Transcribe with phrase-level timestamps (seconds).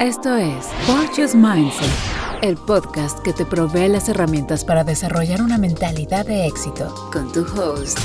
[0.00, 1.90] Esto es Fortune's Mindset,
[2.40, 7.10] el podcast que te provee las herramientas para desarrollar una mentalidad de éxito.
[7.12, 7.98] Con tu host,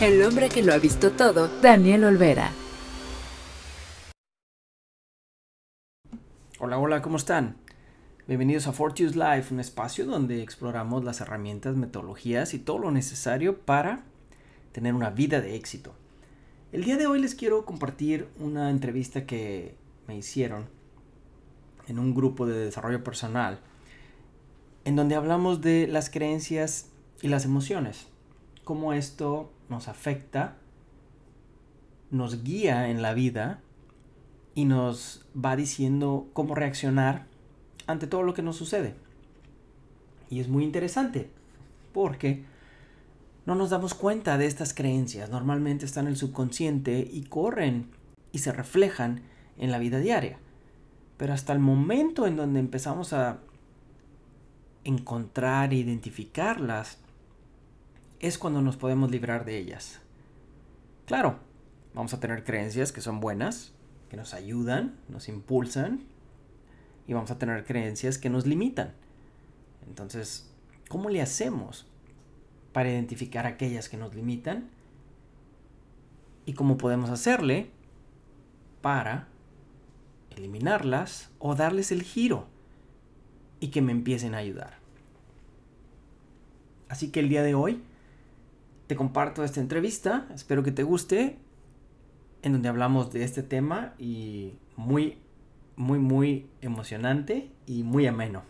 [0.00, 2.52] el hombre que lo ha visto todo, Daniel Olvera.
[6.58, 7.58] Hola, hola, ¿cómo están?
[8.26, 13.58] Bienvenidos a Fortune's Life, un espacio donde exploramos las herramientas, metodologías y todo lo necesario
[13.58, 14.04] para
[14.72, 15.94] tener una vida de éxito.
[16.72, 19.76] El día de hoy les quiero compartir una entrevista que
[20.06, 20.80] me hicieron
[21.92, 23.60] en un grupo de desarrollo personal,
[24.84, 26.88] en donde hablamos de las creencias
[27.20, 28.08] y las emociones,
[28.64, 30.56] cómo esto nos afecta,
[32.10, 33.60] nos guía en la vida
[34.54, 37.26] y nos va diciendo cómo reaccionar
[37.86, 38.94] ante todo lo que nos sucede.
[40.30, 41.30] Y es muy interesante
[41.92, 42.44] porque
[43.44, 45.30] no nos damos cuenta de estas creencias.
[45.30, 47.90] Normalmente están en el subconsciente y corren
[48.32, 49.22] y se reflejan
[49.58, 50.38] en la vida diaria.
[51.22, 53.38] Pero hasta el momento en donde empezamos a
[54.82, 56.98] encontrar e identificarlas,
[58.18, 60.00] es cuando nos podemos librar de ellas.
[61.06, 61.38] Claro,
[61.94, 63.72] vamos a tener creencias que son buenas,
[64.10, 66.02] que nos ayudan, nos impulsan,
[67.06, 68.92] y vamos a tener creencias que nos limitan.
[69.86, 70.50] Entonces,
[70.88, 71.86] ¿cómo le hacemos
[72.72, 74.70] para identificar aquellas que nos limitan?
[76.46, 77.70] ¿Y cómo podemos hacerle
[78.80, 79.28] para
[80.42, 82.48] eliminarlas o darles el giro
[83.60, 84.78] y que me empiecen a ayudar.
[86.88, 87.82] Así que el día de hoy
[88.88, 91.38] te comparto esta entrevista, espero que te guste,
[92.42, 95.18] en donde hablamos de este tema y muy,
[95.76, 98.42] muy, muy emocionante y muy ameno.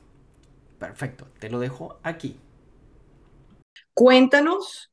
[0.79, 2.41] Perfecto, te lo dejo aquí.
[3.95, 4.92] Cuéntanos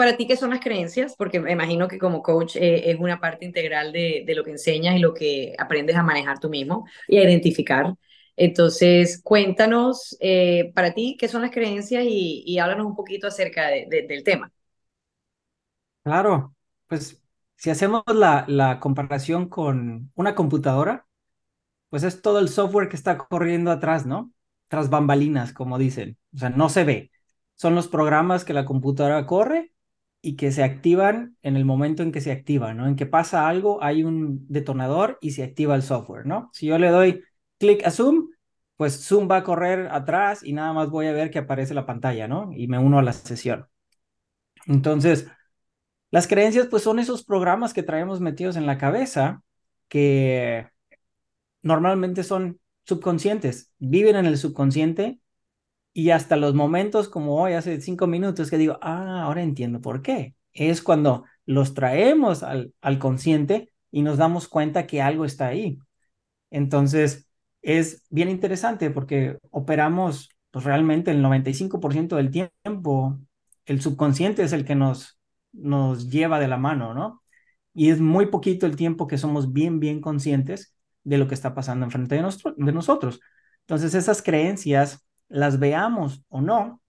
[0.00, 1.14] para ti, ¿qué son las creencias?
[1.14, 4.96] Porque me imagino que como coach eh, es una parte integral de, lo que enseñas
[4.96, 7.94] y lo que aprendes a manejar tú mismo y a identificar.
[8.34, 14.24] Entonces, cuéntanos eh, para ti qué son las creencias y, háblanos un poquito acerca del
[14.24, 14.50] tema.
[16.02, 16.54] Claro,
[16.86, 17.22] pues
[17.56, 21.06] si hacemos la, la comparación con una computadora,
[21.90, 24.32] pues es todo el software que está corriendo atrás, ¿no?
[24.68, 26.16] Tras bambalinas, como dicen.
[26.34, 27.10] O sea, no se ve.
[27.54, 29.74] Son los programas que la computadora corre
[30.22, 32.86] y que se activan en el momento en que se activa, ¿no?
[32.86, 36.50] En que pasa algo, hay un detonador y se activa el software, ¿no?
[36.52, 37.22] Si yo le doy
[37.58, 38.28] clic a Zoom,
[38.76, 41.86] pues Zoom va a correr atrás y nada más voy a ver que aparece la
[41.86, 42.50] pantalla, ¿no?
[42.54, 43.66] Y me uno a la sesión.
[44.66, 45.26] Entonces,
[46.10, 49.42] las creencias, pues son esos programas que traemos metidos en la cabeza
[49.88, 50.68] que
[51.62, 55.19] normalmente son subconscientes, viven en el subconsciente
[55.92, 60.02] y hasta los momentos como hoy, hace cinco minutos, que digo, ah, ahora entiendo por
[60.02, 60.34] qué.
[60.52, 65.78] Es cuando los traemos al, al consciente y nos damos cuenta que algo está ahí.
[66.50, 67.28] Entonces,
[67.62, 73.18] es bien interesante porque operamos pues, realmente el 95% del tiempo,
[73.66, 75.18] el subconsciente es el que nos,
[75.52, 77.22] nos lleva de la mano, ¿no?
[77.74, 80.74] Y es muy poquito el tiempo que somos bien, bien conscientes
[81.04, 82.22] de lo que está pasando enfrente de,
[82.56, 83.20] de nosotros.
[83.62, 86.82] Entonces, esas creencias las veamos o no,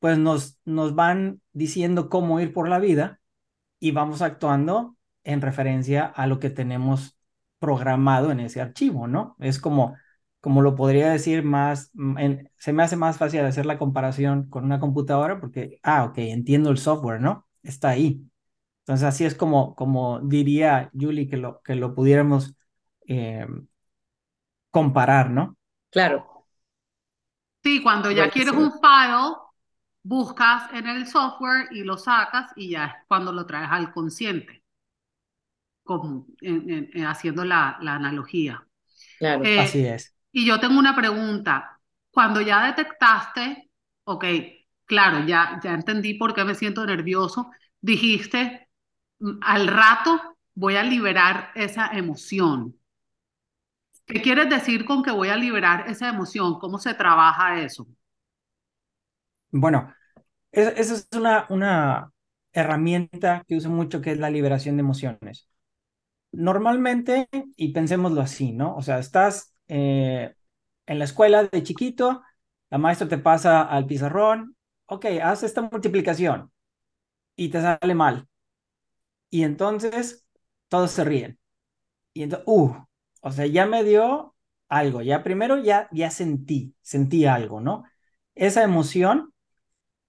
[0.00, 3.20] pues nos, nos van diciendo cómo ir por la vida
[3.78, 7.18] y vamos actuando en referencia a lo que tenemos
[7.58, 9.36] programado en ese archivo, ¿no?
[9.38, 9.96] Es como,
[10.40, 12.16] como lo podría decir más, mm,
[12.58, 16.70] se me hace más fácil hacer la comparación con una computadora porque, ah, ok, entiendo
[16.70, 17.46] el software, ¿no?
[17.62, 18.22] Está ahí.
[18.80, 22.56] Entonces así es como, como diría Julie que lo, que lo pudiéramos
[23.06, 23.46] eh,
[24.70, 25.56] comparar, ¿no?
[25.90, 26.29] Claro.
[27.62, 29.36] Sí, cuando ya quieres un file,
[30.02, 34.62] buscas en el software y lo sacas y ya es cuando lo traes al consciente,
[35.82, 36.26] como
[37.06, 38.66] haciendo la, analogía.
[39.18, 40.14] Claro, eh, así es.
[40.32, 41.80] Y yo tengo una pregunta.
[42.10, 43.70] Cuando ya detectaste,
[44.04, 44.24] ok,
[44.84, 47.50] claro, ya, ya entendí por qué me siento nervioso,
[47.80, 48.68] dijiste,
[49.18, 52.79] mm, al rato voy a liberar esa emoción.
[54.10, 56.58] ¿Qué quieres decir con que voy a liberar esa emoción?
[56.58, 57.86] ¿Cómo se trabaja eso?
[59.52, 59.94] Bueno,
[60.50, 62.12] esa es una,
[62.52, 65.48] herramienta que uso mucho que es la liberación de emociones.
[66.32, 68.74] Normalmente, y pensémoslo así, ¿no?
[68.74, 70.34] O sea, estás eh,
[70.86, 72.22] en la escuela de chiquito,
[72.68, 76.50] la maestra te pasa al pizarrón, ok, haz esta multiplicación
[77.36, 78.26] y te sale mal.
[79.30, 80.26] Y entonces
[80.68, 81.38] todos se ríen.
[82.12, 82.74] Y entonces, uh,
[83.20, 84.34] o sea, ya me dio
[84.68, 87.84] algo, ya primero ya, ya sentí, sentí algo, ¿no?
[88.34, 89.32] Esa emoción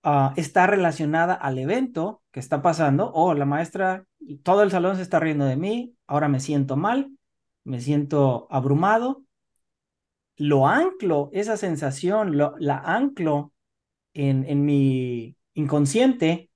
[0.04, 4.06] ah, está relacionada al evento que está pasando, oh, la maestra,
[4.44, 7.12] todo el salón se está riendo de mí, ahora me siento mal,
[7.63, 9.24] me siento abrumado,
[10.38, 13.54] lo anclo, esa sensación, lo, la anclo
[14.13, 16.50] en, en mi inconsciente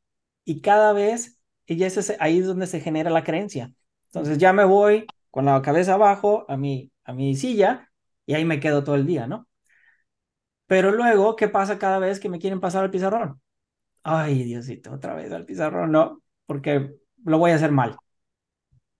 [0.46, 3.74] y cada vez ella es ahí es donde se genera la creencia.
[4.08, 7.92] Entonces ya me voy con la cabeza abajo a mi, a mi silla
[8.26, 9.50] y ahí me quedo todo el día, ¿no?
[10.68, 13.42] Pero luego, ¿qué pasa cada vez que me quieren pasar al pizarrón?
[14.04, 16.96] Ay, Diosito, otra vez al pizarrón, no, porque
[17.26, 17.98] lo voy a hacer mal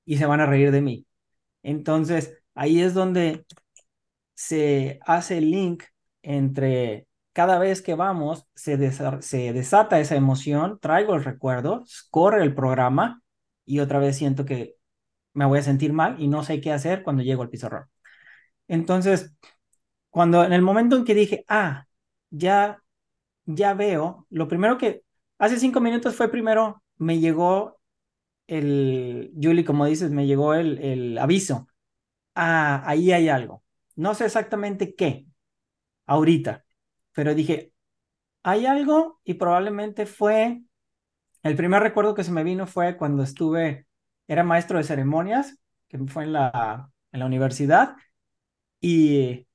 [0.06, 1.06] y se van a reír de mí.
[1.64, 3.46] Entonces, ahí es donde
[4.34, 5.84] se hace el link
[6.24, 8.78] entre cada vez que vamos, se,
[9.22, 13.22] se desata esa emoción, traigo el recuerdo, corre el programa
[13.66, 14.76] y otra vez siento que
[15.36, 17.86] me voy a sentir mal y no sé qué hacer cuando llego al pizarrón.
[18.68, 19.34] Entonces,
[20.10, 21.88] cuando en el momento en que dije, ah,
[22.32, 22.84] ya,
[23.46, 25.04] ya veo, lo primero que,
[25.40, 27.80] hace cinco minutos fue primero, me llegó
[28.48, 31.68] el, Julie, como dices, me llegó el, el aviso.
[32.36, 33.64] Ah, ahí hay algo.
[33.96, 35.28] No sé exactamente qué,
[36.06, 36.66] ahorita,
[37.14, 37.74] pero dije,
[38.44, 40.64] hay algo y probablemente fue,
[41.44, 43.85] el primer recuerdo que se me vino fue cuando estuve,
[44.28, 45.58] era maestro de ceremonias,
[45.88, 47.96] que fue en la, en la universidad,
[48.82, 49.48] y,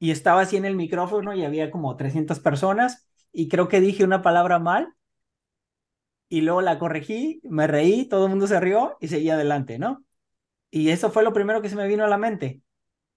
[0.00, 4.04] y estaba así en el micrófono y había como 300 personas, y creo que dije
[4.04, 4.94] una palabra mal,
[6.28, 10.04] y luego la corregí, me reí, todo el mundo se rió y seguí adelante, ¿no?
[10.70, 12.62] Y eso fue lo primero que se me vino a la mente.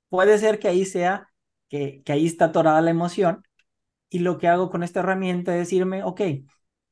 [0.09, 1.29] Puede ser que ahí sea,
[1.69, 3.43] que, que ahí está atorada la emoción.
[4.09, 6.21] Y lo que hago con esta herramienta es decirme, ok,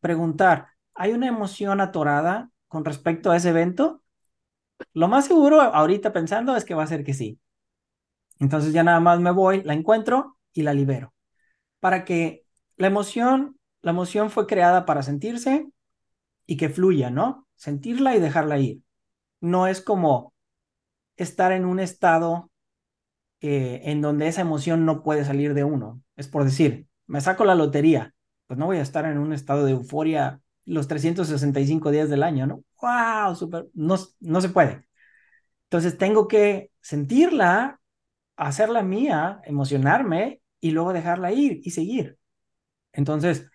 [0.02, 4.02] preguntar, ¿hay una emoción atorada con respecto a ese evento?
[4.94, 7.40] Lo más seguro ahorita pensando es que va a ser que sí.
[8.40, 11.14] Entonces ya nada más me voy, la encuentro y la libero.
[11.80, 15.70] Para que la emoción, la emoción fue creada para sentirse
[16.48, 17.48] y que fluya, ¿no?
[17.56, 18.81] Sentirla y dejarla ir.
[19.40, 20.34] No es como
[21.16, 22.50] estar en un estado
[23.40, 26.02] eh, en donde esa emoción no puede salir de uno.
[26.16, 28.16] Es por decir, me saco la lotería,
[28.48, 32.48] pues no voy a estar en un estado de euforia los 365 días del año,
[32.48, 32.63] ¿no?
[32.81, 33.36] ¡Wow!
[33.36, 34.86] Super, no, no se puede.
[35.65, 37.80] Entonces tengo que sentirla,
[38.38, 42.18] hacerla mía, emocionarme y luego dejarla ir y seguir.
[42.94, 43.48] Entonces,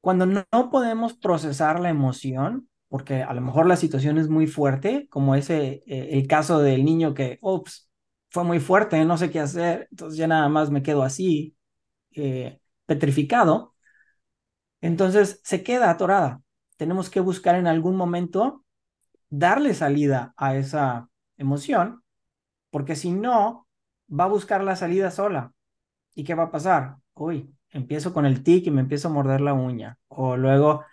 [0.00, 5.08] cuando no podemos procesar la emoción, porque a lo mejor la situación es muy fuerte,
[5.10, 7.88] como ese, eh, el caso del niño que, ups,
[8.30, 11.56] fue muy fuerte, no sé qué hacer, entonces ya nada más me quedo así,
[12.12, 13.74] eh, petrificado,
[14.80, 16.42] entonces se queda atorada.
[16.82, 18.64] Tenemos que buscar en algún momento
[19.30, 22.02] darle salida a esa emoción,
[22.70, 23.68] porque si no,
[24.10, 25.52] va a buscar la salida sola.
[26.16, 26.96] ¿Y qué va a pasar?
[27.14, 30.84] Uy, empiezo con el tic y me empiezo a morder la uña, o luego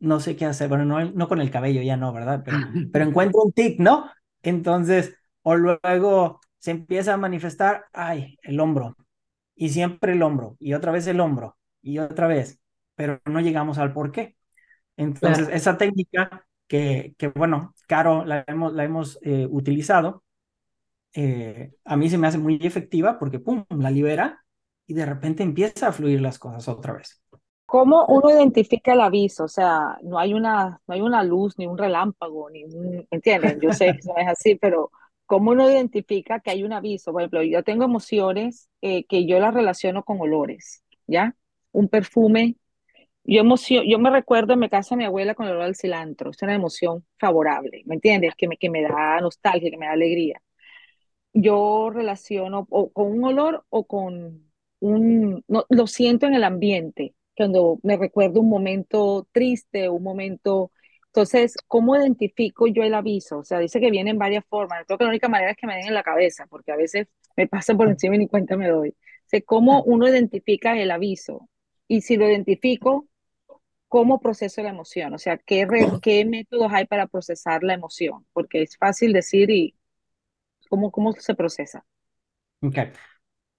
[0.00, 2.42] no sé qué hacer, bueno, no, no con el cabello, ya no, ¿verdad?
[2.44, 2.58] Pero,
[2.92, 4.10] pero encuentro un tic, ¿no?
[4.42, 8.98] Entonces, o luego se empieza a manifestar, ay, el hombro,
[9.56, 12.60] y siempre el hombro, y otra vez el hombro, y otra vez,
[12.96, 14.37] pero no llegamos al por qué.
[14.98, 20.24] Entonces, esa técnica que, que, bueno, Caro, la hemos, la hemos eh, utilizado,
[21.14, 24.44] eh, a mí se me hace muy efectiva porque, ¡pum!, la libera
[24.86, 27.22] y de repente empieza a fluir las cosas otra vez.
[27.64, 29.44] ¿Cómo uno identifica el aviso?
[29.44, 33.60] O sea, no hay una, no hay una luz, ni un relámpago, ni un, ¿entienden?
[33.60, 34.90] Yo sé que no es así, pero
[35.26, 37.12] ¿cómo uno identifica que hay un aviso?
[37.12, 41.36] Por ejemplo, yo tengo emociones eh, que yo las relaciono con olores, ¿ya?
[41.70, 42.56] Un perfume.
[43.30, 46.30] Yo, emoción, yo me recuerdo en mi casa mi abuela con el olor al cilantro.
[46.30, 48.34] Es una emoción favorable, ¿me entiendes?
[48.34, 50.40] Que me, que me da nostalgia, que me da alegría.
[51.34, 55.44] Yo relaciono o con un olor o con un...
[55.46, 60.72] No, lo siento en el ambiente cuando me recuerdo un momento triste, un momento...
[61.08, 63.38] Entonces, ¿cómo identifico yo el aviso?
[63.40, 64.84] O sea, dice que viene en varias formas.
[64.86, 67.08] Creo que la única manera es que me den en la cabeza, porque a veces
[67.36, 68.90] me pasa por encima y ni cuenta me doy.
[68.90, 71.48] O ¿cómo uno identifica el aviso?
[71.88, 73.06] Y si lo identifico,
[73.88, 75.14] ¿cómo proceso la emoción?
[75.14, 75.66] O sea, ¿qué,
[76.02, 78.26] qué métodos hay para procesar la emoción?
[78.32, 79.76] Porque es fácil decir y
[80.68, 81.84] ¿cómo, cómo se procesa?
[82.62, 82.76] Ok.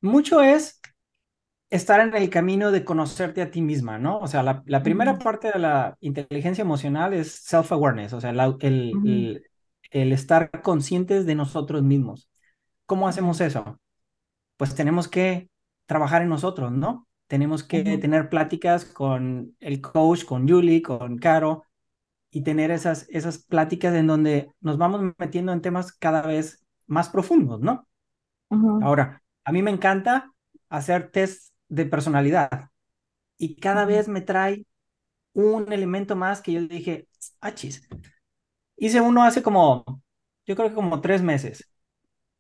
[0.01, 0.81] Mucho es
[1.69, 4.19] estar en el camino de conocerte a ti misma, ¿no?
[4.19, 8.39] O sea, la, la primera parte de la inteligencia emocional es self-awareness, o sea, el,
[8.62, 9.43] el,
[9.91, 12.29] el, estar conscientes de nosotros mismos.
[12.88, 13.79] ¿Cómo hacemos eso?
[14.57, 15.50] Pues tenemos que
[15.88, 17.08] trabajar en nosotros, ¿no?
[17.29, 21.65] Tenemos que tener pláticas con el coach, con Julie, con Caro,
[22.31, 27.09] y tener esas, esas pláticas en donde nos vamos metiendo en temas cada vez más
[27.09, 27.88] profundos, ¿no?
[28.79, 30.33] Ahora, a mí me encanta
[30.69, 32.69] hacer test de personalidad.
[33.38, 34.65] Y cada vez me trae
[35.33, 37.07] un elemento más que yo dije,
[37.41, 37.88] achis.
[38.77, 39.86] Hice uno hace como,
[40.45, 41.69] yo creo que como tres meses.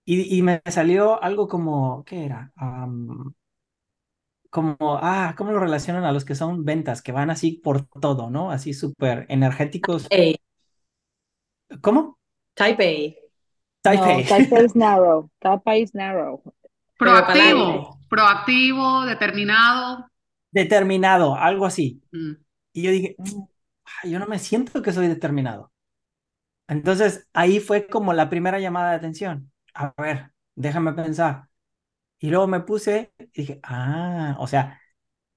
[0.05, 2.51] Y, y me salió algo como, ¿qué era?
[2.55, 3.33] Am,
[4.49, 8.29] como, ah, ¿cómo lo relacionan a los que son ventas, que van así por todo,
[8.29, 8.51] ¿no?
[8.51, 10.07] Así súper energéticos.
[11.71, 12.17] A, ¿Cómo?
[12.55, 13.15] type A.
[13.81, 14.23] Type No, A.
[14.23, 15.29] type A is narrow.
[15.39, 16.41] Type A is narrow.
[16.97, 20.09] Proactivo, proactivo, determinado.
[20.51, 22.01] Determinado, algo así.
[22.11, 22.33] Mm.
[22.73, 23.41] Y yo dije, Mm.
[23.85, 25.71] "Ah, yo no me siento que soy determinado.
[26.67, 29.51] Entonces ahí fue como la primera llamada de atención.
[29.73, 31.48] A ver, déjame pensar.
[32.19, 34.79] Y luego me puse y dije, ah, o sea,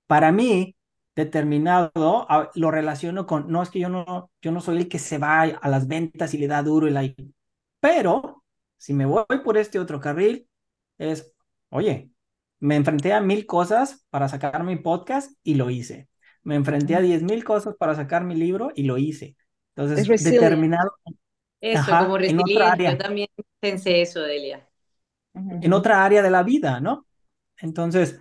[0.07, 0.77] para mí,
[1.15, 5.19] determinado, lo relaciono con, no es que yo no, yo no soy el que se
[5.19, 7.09] va a las ventas y le da duro y la...
[7.81, 8.45] Pero
[8.77, 10.49] si me voy por este otro carril,
[10.99, 11.33] es,
[11.71, 12.11] oye,
[12.61, 16.09] me enfrenté a mil cosas para sacar mi podcast y lo hice.
[16.43, 19.37] Me enfrenté a diez mil cosas para sacar mi libro y lo hice.
[19.75, 20.93] Entonces, Es determinado
[21.61, 22.85] Eso, Ajá, como resiliente.
[22.85, 23.29] Yo también
[23.61, 24.69] pensé eso, Delia.
[25.61, 27.07] En otra área de la vida, ¿no?
[27.59, 28.21] Entonces,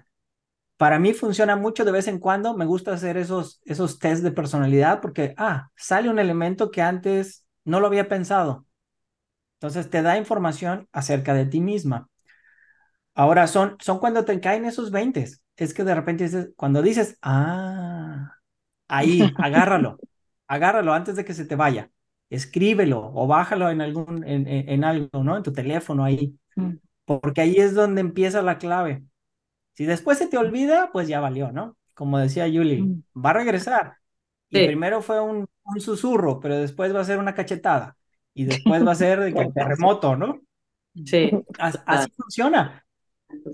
[0.78, 2.56] para mí funciona mucho de vez en cuando.
[2.58, 7.46] Me gusta hacer esos, esos test de personalidad porque, ah, sale un elemento que antes
[7.66, 8.66] no lo había pensado.
[9.56, 12.10] Entonces, te da información acerca de ti misma.
[13.14, 15.26] Ahora, son, son cuando te caen esos 20.
[15.58, 18.36] Es que de repente dices, cuando dices, ah,
[18.88, 20.02] ahí, agárralo,
[20.48, 21.92] agárralo antes de que se te vaya.
[22.30, 25.38] Escríbelo o bájalo en algún, en, en, en algo, ¿no?
[25.38, 26.80] En tu teléfono ahí Mm.
[27.06, 29.04] Porque ahí es donde empieza la clave.
[29.74, 31.78] Si después se te olvida, pues ya valió, ¿no?
[31.96, 33.04] Como decía Julie, Mm.
[33.16, 33.98] va a regresar.
[34.50, 34.66] Y Sí.
[34.66, 37.98] primero fue un, un susurro, pero después va a ser una cachetada.
[38.34, 40.42] Y después va a ser de que el terremoto, ¿no?
[41.06, 41.32] Sí.
[41.86, 42.86] Así funciona,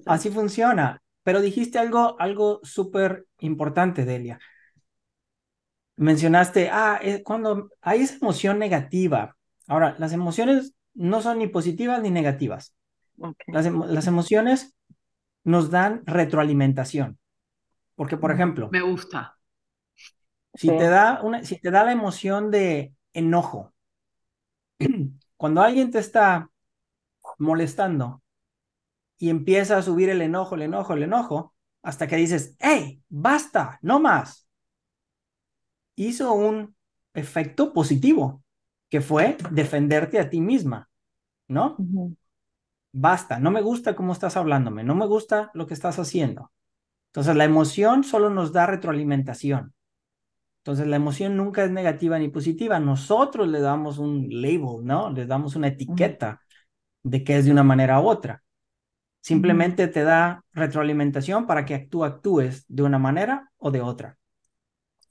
[0.05, 1.01] así funciona.
[1.23, 4.39] Pero dijiste algo, algo súper importante, Delia.
[5.97, 9.35] Mencionaste, ah, eh, cuando hay esa emoción negativa.
[9.67, 12.75] Ahora, las emociones no son ni positivas ni negativas.
[13.47, 14.75] Las, emo- las emociones
[15.45, 17.19] nos dan retroalimentación.
[17.95, 18.35] Porque, por Mm.
[18.35, 19.37] ejemplo, Me gusta.
[20.55, 20.77] si Sí.
[20.77, 23.73] te da una, si te da la emoción de enojo,
[25.37, 26.49] cuando alguien te está
[27.39, 28.23] molestando
[29.17, 33.79] y empieza a subir el enojo, el enojo, el enojo, hasta que dices, hey, basta,
[33.81, 34.47] no más.
[35.95, 36.75] Hizo un
[37.13, 38.43] efecto positivo,
[38.89, 40.89] que fue defenderte a ti misma,
[41.47, 41.83] ¿no?
[42.91, 46.51] Basta, no me gusta cómo estás hablándome, no me gusta lo que estás haciendo.
[47.09, 49.73] Entonces, la emoción solo nos da retroalimentación.
[50.59, 52.79] Entonces, la emoción nunca es negativa ni positiva.
[52.79, 55.11] Nosotros le damos un label, ¿no?
[55.11, 56.41] Le damos una etiqueta
[57.03, 58.43] de que es de una manera u otra.
[59.21, 64.17] Simplemente te da retroalimentación para que tú actúes de una manera o de otra.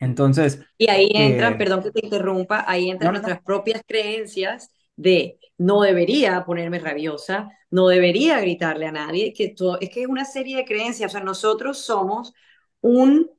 [0.01, 3.29] Entonces, Y ahí entran, eh, perdón que te interrumpa, ahí entran no, no, no.
[3.29, 9.79] nuestras propias creencias de no debería ponerme rabiosa, no debería gritarle a nadie, que todo,
[9.81, 12.35] es que es una serie de creencias, o sea, nosotros somos
[12.81, 13.31] un,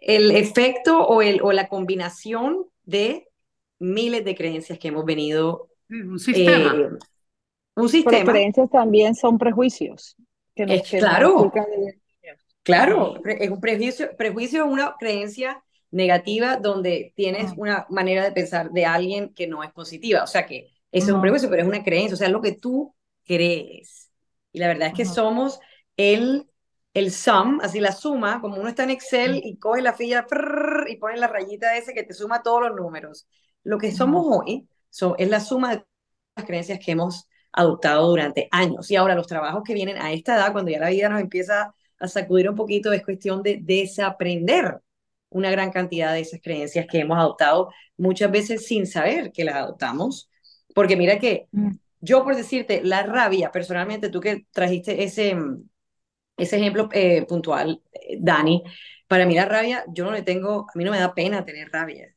[0.00, 3.28] el efecto o, el, o la combinación de
[3.78, 6.72] miles de creencias que hemos venido, Sí, Un sistema.
[6.72, 6.88] eh,
[7.76, 10.16] un Pero sistema, creencias también son prejuicios
[10.54, 11.52] que nos, es que claro.
[12.62, 18.70] Claro, es un prejuicio, prejuicio es una creencia negativa donde tienes una manera de pensar
[18.70, 20.22] de alguien que no es positiva.
[20.22, 22.40] O sea que eso es un prejuicio, pero es una creencia, o sea, es lo
[22.40, 22.94] que tú
[23.24, 24.10] crees.
[24.52, 25.60] Y la verdad es que somos
[25.96, 26.48] el,
[26.94, 30.88] el sum, así la suma, como uno está en Excel y coge la fila prrr,
[30.88, 33.28] y pone la rayita ese que te suma todos los números.
[33.62, 35.84] Lo que somos hoy son, es la suma de
[36.36, 38.90] las creencias que hemos adoptado durante años.
[38.90, 41.74] Y ahora los trabajos que vienen a esta edad, cuando ya la vida nos empieza
[41.98, 44.80] a sacudir un poquito, es cuestión de desaprender
[45.30, 49.56] una gran cantidad de esas creencias que hemos adoptado muchas veces sin saber que las
[49.56, 50.30] adoptamos.
[50.74, 51.78] Porque mira que Mm.
[52.00, 55.36] yo por decirte, la rabia, personalmente, tú que trajiste ese,
[56.36, 58.62] ese ejemplo eh, puntual, eh, Dani,
[59.08, 61.70] para mí la rabia, yo no le tengo, a mí no me da pena tener
[61.70, 62.14] rabia.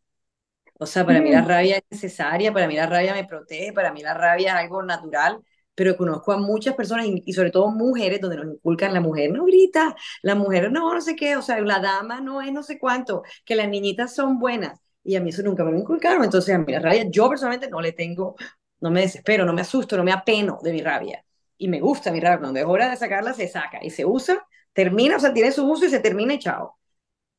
[0.79, 1.43] O sea, para mí la Ujú.
[1.43, 4.84] rabia es necesaria, para mí la rabia me protege, para mí la rabia es algo
[4.84, 5.41] natural,
[5.75, 9.46] pero conozco a muchas personas y, sobre todo mujeres donde nos inculcan la mujer no
[9.46, 12.80] grita, la mujer no, no sé qué, o sea, la dama no es no sé
[12.80, 14.80] cuánto, que las niñitas son buenas.
[15.03, 17.70] Y a mí eso nunca me lo inculcaron, entonces a mí la rabia, yo personalmente
[17.70, 18.36] no le tengo,
[18.80, 21.24] no me desespero, no me asusto, no me apeno de mi rabia.
[21.58, 24.46] Y me gusta mi rabia, cuando es hora de sacarla, se saca y se usa,
[24.74, 26.77] termina, o sea, tiene su uso y se termina y chao.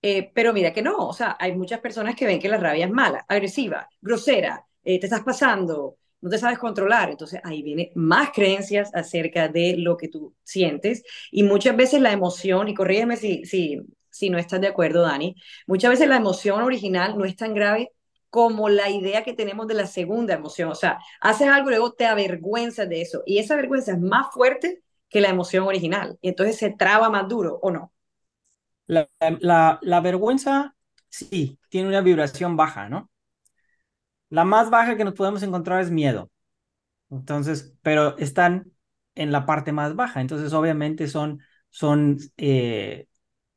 [0.03, 2.85] Eh, pero mira que no, o sea, hay muchas personas que ven que la rabia
[2.87, 7.11] es mala, agresiva, grosera, eh, te estás pasando, no te sabes controlar.
[7.11, 12.13] Entonces ahí vienen más creencias acerca de lo que tú sientes y muchas veces la
[12.13, 16.63] emoción, y corrígeme si, si, si no estás de acuerdo, Dani, muchas veces la emoción
[16.63, 17.93] original no es tan grave
[18.31, 20.71] como la idea que tenemos de la segunda emoción.
[20.71, 23.23] O sea, haces algo y luego te avergüenzas de eso.
[23.27, 26.19] Y esa vergüenza es más fuerte que la emoción original.
[26.21, 27.93] Y entonces se traba más duro, ¿o no?
[28.87, 29.09] La,
[29.41, 30.75] la, la vergüenza,
[31.09, 33.11] sí, tiene una vibración baja, ¿no?
[34.31, 36.31] La más baja que nos podemos encontrar es miedo.
[37.11, 38.73] Entonces, pero están
[39.15, 40.21] en la parte más baja.
[40.21, 41.41] Entonces, obviamente son,
[41.71, 43.07] son eh,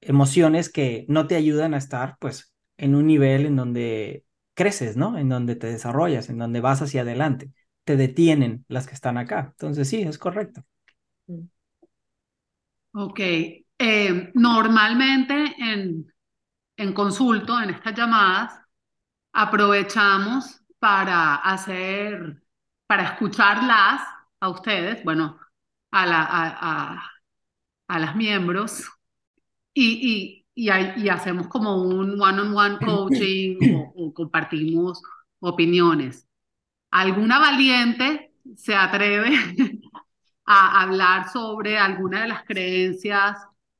[0.01, 5.17] emociones que no te ayudan a estar, pues, en un nivel en donde creces, ¿no?
[5.17, 7.51] En donde te desarrollas, en donde vas hacia adelante.
[7.83, 9.49] Te detienen las que están acá.
[9.53, 10.63] Entonces, sí, es correcto.
[11.27, 11.47] Mm.
[12.93, 13.19] Ok.
[13.79, 16.11] Eh, normalmente en,
[16.77, 18.61] en consulto, en estas llamadas,
[19.33, 22.41] aprovechamos para hacer,
[22.87, 24.01] para escucharlas
[24.39, 25.39] a ustedes, bueno,
[25.91, 27.11] a, la, a,
[27.87, 28.83] a, las miembros
[29.73, 33.57] y, y, y, hacemos como un one-on-one coaching
[33.95, 35.01] o, compartimos
[35.39, 36.27] opiniones.
[36.91, 39.35] ¿Alguna valiente se atreve
[40.45, 43.37] a hablar sobre alguna de las creencias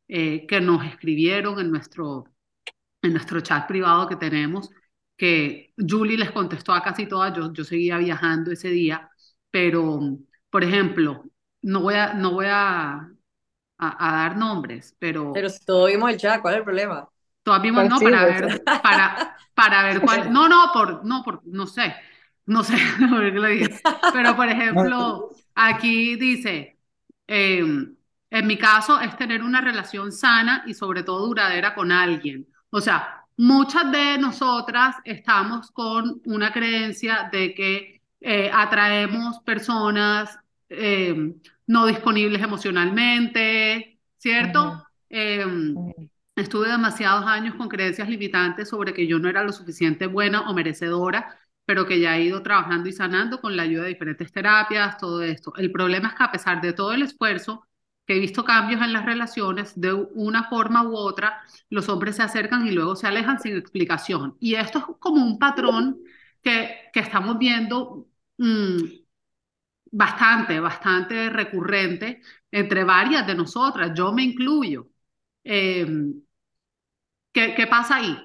[0.08, 2.26] eh, que nos escribieron en nuestro,
[3.02, 4.70] en nuestro chat privado que tenemos?
[5.18, 9.10] Que Julie les contestó a casi todas, yo, yo seguía viajando ese día,
[9.52, 10.00] pero,
[10.50, 11.24] por ejemplo,
[11.64, 13.10] no voy a, no voy a,
[13.80, 15.34] a, dar nombres, pero...
[15.34, 17.10] Pero si todos vimos el chat, ¿cuál es el problema?
[17.42, 20.32] Todos vimos, no, para ver, para, para ver cuál...
[20.32, 21.96] No, no, por, no, por, no sé,
[22.46, 22.76] no sé,
[24.14, 26.78] pero por ejemplo, aquí dice,
[27.26, 27.96] em,
[28.30, 32.48] en mi caso es tener una relación sana y sobre todo duradera con alguien.
[32.70, 40.38] O sea, muchas de nosotras estamos con una creencia de que eh, atraemos personas
[40.70, 41.34] eh,
[41.68, 44.84] no disponibles emocionalmente, ¿cierto?
[45.10, 45.76] Em,
[46.36, 50.54] estuve demasiados años con creencias limitantes sobre que yo no era lo suficiente buena o
[50.54, 54.98] merecedora, pero que ya he ido trabajando y sanando con la ayuda de diferentes terapias,
[54.98, 55.54] todo esto.
[55.58, 57.68] El problema es que a pesar de todo el esfuerzo,
[58.08, 62.24] que he visto cambios en las relaciones de una forma u otra, los hombres se
[62.24, 64.38] acercan y luego se alejan sin explicación.
[64.40, 66.00] Y esto es como un patrón
[66.44, 68.78] que, que estamos viendo mm,
[69.92, 74.88] bastante, bastante recurrente entre varias de nosotras, yo me incluyo.
[75.44, 76.22] Em,
[77.32, 78.18] ¿qué, ¿Qué pasa ahí?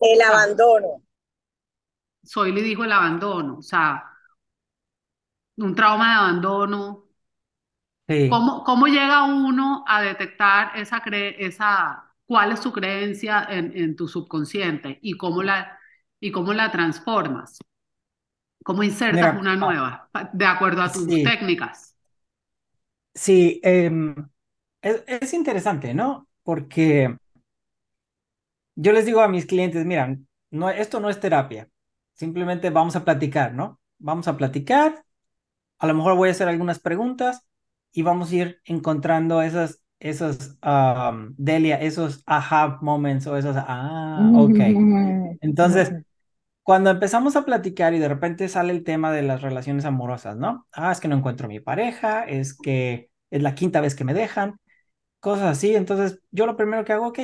[0.00, 1.02] El abandono.
[2.22, 4.04] Soy le dijo el abandono, o sea,
[5.58, 7.07] un trauma de abandono,
[8.30, 14.08] ¿Cómo, ¿Cómo, llega uno a detectar esa, esa cuál es su creencia en, en, tu
[14.08, 15.78] subconsciente y cómo la,
[16.18, 17.58] y cómo la transformas?
[18.64, 21.94] ¿Cómo insertas una nueva de acuerdo a tus técnicas?
[23.14, 24.14] Sí, em,
[24.80, 26.28] es, es, interesante, ¿no?
[26.42, 27.14] Porque
[28.74, 30.16] yo les digo a mis clientes, mira,
[30.50, 31.68] no, esto no es terapia,
[32.14, 33.80] simplemente vamos a platicar, ¿no?
[33.98, 35.04] Vamos a platicar,
[35.78, 37.47] a lo mejor voy a hacer algunas preguntas
[37.92, 40.56] y vamos a ir encontrando esas, esos,
[41.36, 44.58] Delia, esos aha moments o esos, ah, ok.
[45.40, 45.92] Entonces,
[46.62, 50.66] cuando empezamos a platicar y de repente sale el tema de las relaciones amorosas, ¿no?
[50.72, 54.04] Ah, es que no encuentro a mi pareja, es que es la quinta vez que
[54.04, 54.60] me dejan,
[55.20, 55.74] cosas así.
[55.74, 57.18] Entonces, yo lo primero que hago, ok,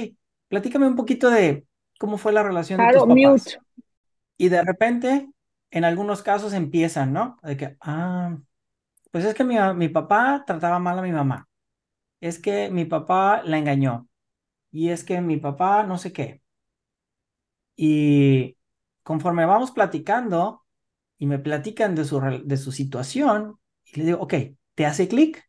[0.48, 1.66] platícame un poquito de
[1.98, 3.58] cómo fue la relación de tus papás.
[4.36, 5.28] Y de repente,
[5.70, 7.36] en algunos casos empiezan, ¿no?
[7.42, 8.38] De que, ah,
[9.14, 11.48] pues es que mi, mi papá trataba mal a mi mamá.
[12.20, 14.08] Es que mi papá la engañó.
[14.72, 16.42] Y es que mi papá no sé qué.
[17.76, 18.56] Y
[19.02, 20.64] conforme vamos platicando
[21.18, 24.34] y me platican de su, de su situación, y le digo, ok,
[24.74, 25.44] ¿te hace clic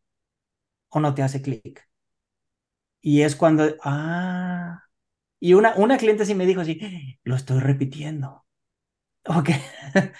[0.90, 1.88] o no te hace clic?
[3.00, 4.82] Y es cuando, ah,
[5.40, 6.80] y una, una cliente sí me dijo así,
[7.24, 8.46] lo estoy repitiendo.
[9.26, 9.50] Ok,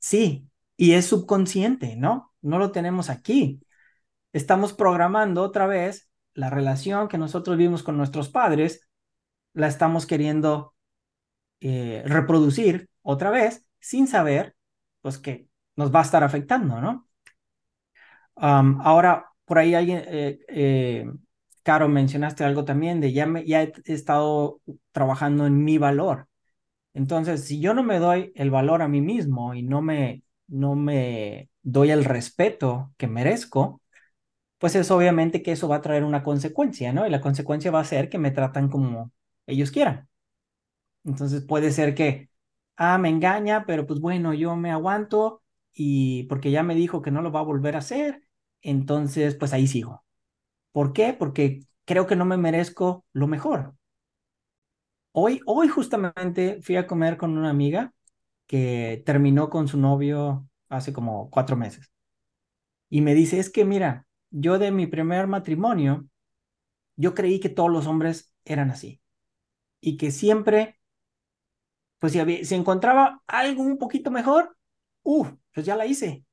[0.00, 2.27] sí, y es subconsciente, ¿no?
[2.42, 3.60] No lo tenemos aquí.
[4.32, 8.88] Estamos programando otra vez la relación que nosotros vimos con nuestros padres,
[9.54, 10.74] la estamos queriendo
[11.60, 14.54] eh, reproducir otra vez sin saber,
[15.00, 17.06] pues que nos va a estar afectando, ¿no?
[18.36, 21.06] ahora, por ahí alguien, eh, eh,
[21.64, 26.28] Caro, mencionaste algo también de ya, me, ya he estado trabajando en mi valor.
[26.94, 30.74] Entonces, si yo no me doy el valor a mí mismo y no me, no
[30.76, 33.82] me doy el respeto que merezco,
[34.58, 37.06] pues es obviamente que eso va a traer una consecuencia, ¿no?
[37.06, 39.12] Y la consecuencia va a ser que me tratan como
[39.46, 40.08] ellos quieran.
[41.04, 42.30] Entonces puede ser que,
[42.76, 45.42] ah, me engaña, pero pues bueno, yo me aguanto
[45.74, 48.22] y porque ya me dijo que no lo va a volver a hacer,
[48.62, 50.04] entonces pues ahí sigo.
[50.72, 51.14] ¿Por qué?
[51.14, 53.74] Porque creo que no me merezco lo mejor.
[55.12, 57.92] hoy, hoy justamente fui a comer con una amiga
[58.48, 61.92] que terminó con su novio hace como cuatro meses.
[62.88, 66.08] Y me dice, es que mira, yo de mi primer matrimonio,
[66.96, 69.00] yo creí que todos los hombres eran así.
[69.80, 70.80] Y que siempre,
[71.98, 74.56] pues si, había, si encontraba algo un poquito mejor,
[75.02, 76.24] uh, pues ya la hice.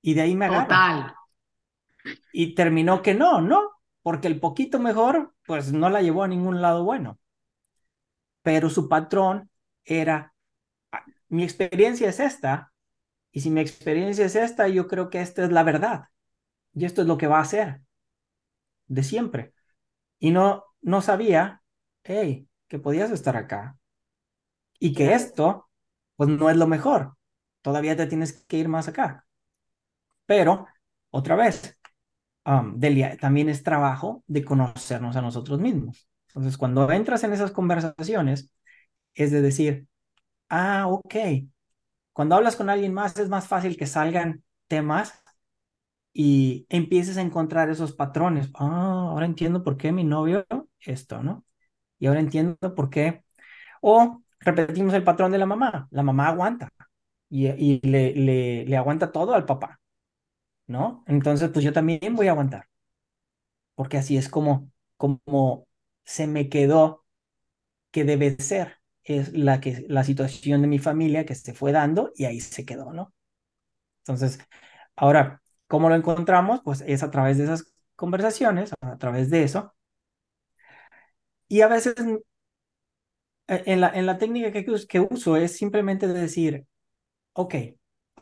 [0.00, 0.62] Y de ahí me agarro.
[0.62, 1.14] Total.
[2.32, 3.70] Y terminó que no, ¿no?
[4.00, 7.20] Porque el poquito mejor, pues no la llevó a ningún lado bueno.
[8.40, 9.50] Pero su patrón
[9.84, 10.31] era,
[11.32, 12.72] mi experiencia es esta,
[13.32, 16.04] y si mi experiencia es esta, yo creo que esta es la verdad.
[16.74, 17.80] Y esto es lo que va a hacer
[18.86, 19.54] de siempre.
[20.18, 21.62] Y no, no sabía,
[22.04, 23.78] hey, que podías estar acá.
[24.78, 25.68] Y que esto,
[26.16, 27.16] pues no es lo mejor.
[27.62, 29.26] Todavía te tienes que ir más acá.
[30.26, 30.66] Pero,
[31.10, 31.78] otra vez,
[32.44, 36.08] um, Delia, también es trabajo de conocernos a nosotros mismos.
[36.28, 38.52] Entonces, cuando entras en esas conversaciones,
[39.14, 39.86] es de decir,
[40.52, 41.16] ah, ok,
[42.12, 45.22] cuando hablas con alguien más es más fácil que salgan temas
[46.12, 48.50] y empieces a encontrar esos patrones.
[48.54, 50.46] Ah, ahora entiendo por qué mi novio
[50.80, 51.44] esto, ¿no?
[51.98, 53.24] Y ahora entiendo por qué.
[53.82, 55.88] O repetimos el patrón de la mamá.
[55.92, 56.70] La mamá aguanta
[57.30, 59.80] y, y le, le, le aguanta todo al papá,
[60.68, 61.04] ¿no?
[61.08, 62.66] Entonces, pues yo también voy a aguantar.
[63.74, 65.66] Porque así es como, como
[66.04, 67.04] se me quedó
[67.92, 68.81] que debe ser.
[69.04, 72.64] Es la, que, la situación de mi familia que se fue dando y ahí se
[72.64, 73.12] quedó, ¿no?
[74.00, 74.40] Entonces,
[74.96, 76.60] ahora, ¿cómo lo encontramos?
[76.64, 79.74] Pues es a través de esas conversaciones, a través de eso.
[81.48, 81.94] Y a veces
[83.48, 86.66] en la, en la técnica que, que uso es simplemente decir,
[87.34, 87.54] ok,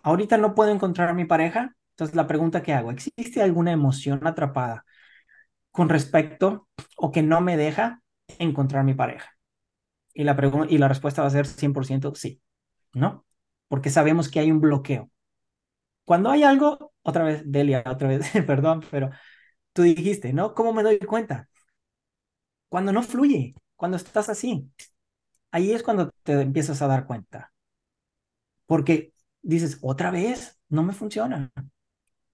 [0.02, 4.26] ahorita no puedo encontrar a mi pareja, entonces la pregunta que hago, ¿existe alguna emoción
[4.26, 4.84] atrapada
[5.72, 8.02] con respecto o que no me deja
[8.38, 9.32] encontrar a mi pareja?
[10.20, 10.36] Y la,
[10.68, 12.42] y la respuesta va a ser 100% sí,
[12.92, 13.24] ¿no?
[13.68, 15.10] Porque sabemos que hay un bloqueo.
[16.04, 19.10] Cuando hay algo, otra vez, Delia, otra vez, perdón, pero
[19.72, 20.54] tú dijiste, ¿no?
[20.54, 21.48] ¿Cómo me doy cuenta?
[22.68, 24.70] Cuando no fluye, cuando estás así.
[25.52, 27.52] Ahí es cuando te empiezas a dar cuenta.
[28.66, 31.52] Porque dices, otra vez, no me funciona.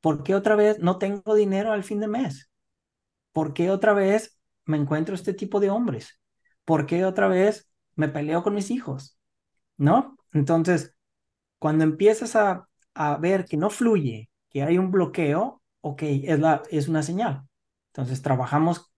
[0.01, 2.51] ¿Por qué otra vez no tengo dinero al fin de mes?
[3.33, 6.21] ¿Por qué otra vez me encuentro este tipo de hombres?
[6.65, 9.19] ¿Por qué otra vez me peleo con mis hijos?
[9.77, 10.17] ¿No?
[10.33, 10.95] Entonces,
[11.59, 16.63] cuando empiezas a, a ver que no fluye, que hay un bloqueo, ok, es, la,
[16.71, 17.43] es una señal.
[17.93, 18.93] Entonces, trabajamos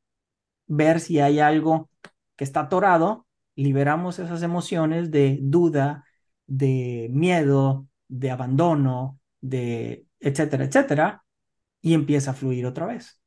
[0.67, 1.91] ver si hay algo
[2.37, 6.05] que está atorado, liberamos esas emociones de duda,
[6.47, 11.25] de miedo, de abandono, de etcétera, etcétera,
[11.81, 13.21] y empieza a fluir otra vez.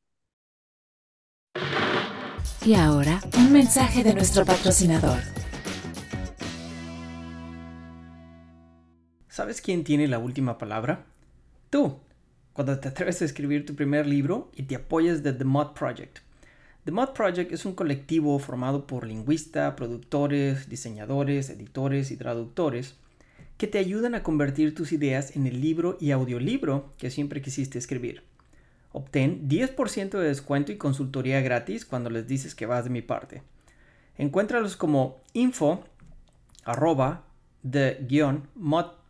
[2.64, 5.18] Y ahora, un mensaje de nuestro patrocinador.
[9.32, 11.06] ¿Sabes quién tiene la última palabra?
[11.70, 11.96] Tú,
[12.52, 16.18] cuando te atreves a escribir tu primer libro y te apoyas de The Mod Project.
[16.84, 22.96] The Mod Project es un colectivo formado por lingüistas, productores, diseñadores, editores y traductores
[23.56, 27.78] que te ayudan a convertir tus ideas en el libro y audiolibro que siempre quisiste
[27.78, 28.24] escribir.
[28.92, 33.42] Obtén 10% de descuento y consultoría gratis cuando les dices que vas de mi parte.
[34.18, 35.84] Encuéntralos como info
[36.66, 37.24] arroba
[37.62, 38.52] the-mod.com.
[38.52, 39.01] The Mod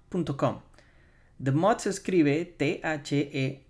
[1.78, 3.68] se escribe T-H-E-M-O-T-H,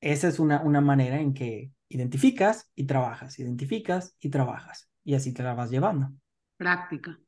[0.00, 5.32] Esa es una, una manera en que identificas y trabajas, identificas y trabajas, y así
[5.32, 6.12] te la vas llevando.
[6.56, 7.18] Práctica.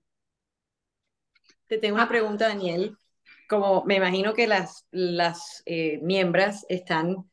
[1.66, 2.96] Te tengo una pregunta, Daniel.
[3.48, 7.30] Como me imagino que las, las eh, miembros están,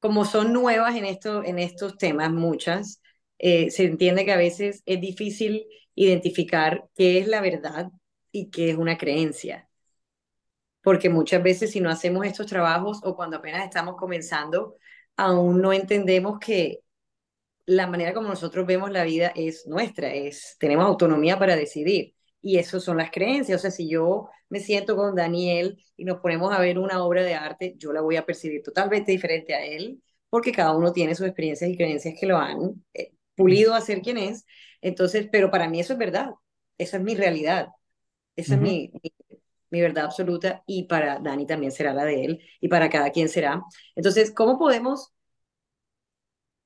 [0.00, 3.02] como son nuevas en, esto, en estos temas, muchas,
[3.38, 7.90] eh, se entiende que a veces es difícil identificar qué es la verdad
[8.32, 9.68] y qué es una creencia
[10.82, 14.76] porque muchas veces si no hacemos estos trabajos o cuando apenas estamos comenzando,
[15.16, 16.80] aún no entendemos que
[17.66, 22.14] la manera como nosotros vemos la vida es nuestra, es tenemos autonomía para decidir.
[22.40, 23.60] Y eso son las creencias.
[23.60, 27.22] O sea, si yo me siento con Daniel y nos ponemos a ver una obra
[27.22, 31.14] de arte, yo la voy a percibir totalmente diferente a él, porque cada uno tiene
[31.14, 34.46] sus experiencias y creencias que lo han eh, pulido a ser quien es.
[34.80, 36.30] Entonces, pero para mí eso es verdad.
[36.78, 37.68] Esa es mi realidad.
[38.36, 38.92] Esa es mi,
[39.70, 43.28] mi verdad absoluta y para Dani también será la de él y para cada quien
[43.28, 43.62] será.
[43.96, 45.12] Entonces, ¿cómo podemos,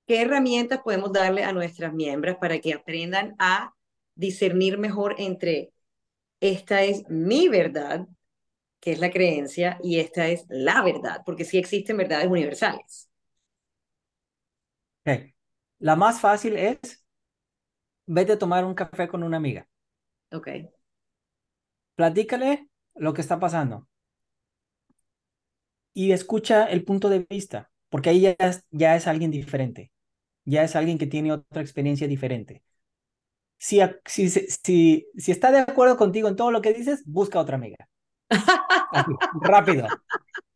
[0.07, 3.75] qué herramientas podemos darle a nuestras miembros para que aprendan a
[4.15, 5.73] discernir mejor entre
[6.41, 8.07] esta es mi verdad,
[8.81, 13.11] que es la creencia, y esta es la verdad, porque sí existen verdades universales.
[15.05, 15.35] Okay.
[15.79, 17.05] La más fácil es,
[18.07, 19.67] vete a tomar un café con una amiga.
[20.33, 20.49] Ok.
[21.95, 23.89] Platícale lo que está pasando.
[25.95, 29.93] Y escucha el punto de vista, porque ahí ya es, ya es alguien diferente,
[30.45, 32.63] ya es alguien que tiene otra experiencia diferente.
[33.63, 37.55] Si, si, si, si está de acuerdo contigo en todo lo que dices, busca otra
[37.55, 37.77] amiga.
[39.41, 39.87] rápido,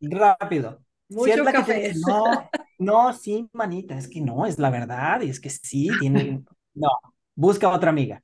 [0.01, 0.83] rápido.
[1.07, 5.29] si es la que no, no, sí, manita, es que no, es la verdad, y
[5.29, 6.43] es que sí, tiene,
[6.73, 6.89] no,
[7.33, 8.21] busca otra amiga.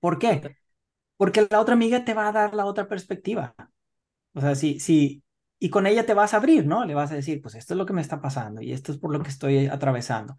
[0.00, 0.56] ¿Por qué?
[1.18, 3.54] Porque la otra amiga te va a dar la otra perspectiva.
[4.32, 5.22] O sea, sí, sí,
[5.58, 6.86] y con ella te vas a abrir, ¿no?
[6.86, 8.98] Le vas a decir, pues esto es lo que me está pasando y esto es
[8.98, 10.38] por lo que estoy atravesando.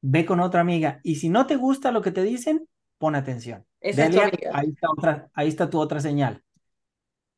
[0.00, 3.64] Ve con otra amiga y si no te gusta lo que te dicen, pon atención.
[3.80, 4.16] Esa es
[4.52, 6.42] Ahí está, otra, ahí está tu otra señal.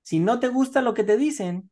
[0.02, 1.70] Si no te gusta lo que te dicen,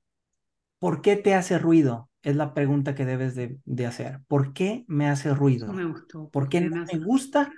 [0.78, 2.10] ¿por qué te hace ruido?
[2.22, 4.20] Es la pregunta que debes de, hacer.
[4.26, 5.72] ¿Por qué me hace ruido?
[5.72, 6.28] me gustó.
[6.30, 7.50] ¿Por qué no me gusta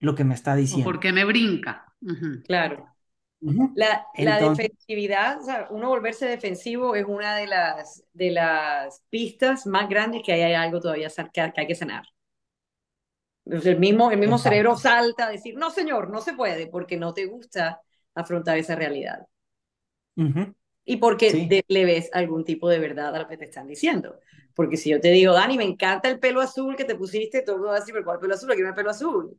[0.00, 0.84] lo que me está diciendo?
[0.84, 1.92] ¿Por qué me brinca?
[2.44, 2.88] Claro.
[3.74, 9.66] La, la defensividad, o sea, uno volverse defensivo es una de las, de las pistas
[9.66, 12.04] más grandes que hay algo todavía que, hay que sanar.
[13.44, 17.12] El mismo, el mismo cerebro salta a decir, no señor, no se puede, porque no
[17.12, 17.80] te gusta
[18.14, 19.26] afrontar esa realidad.
[20.84, 24.18] Y porque le ves algún tipo de verdad a lo que te están diciendo.
[24.54, 27.62] Porque si yo te digo, Dani, me encanta el pelo azul que te pusiste, todo
[27.64, 28.50] va a decir, pero ¿cuál pelo azul?
[28.52, 29.38] Aquí no hay pelo azul.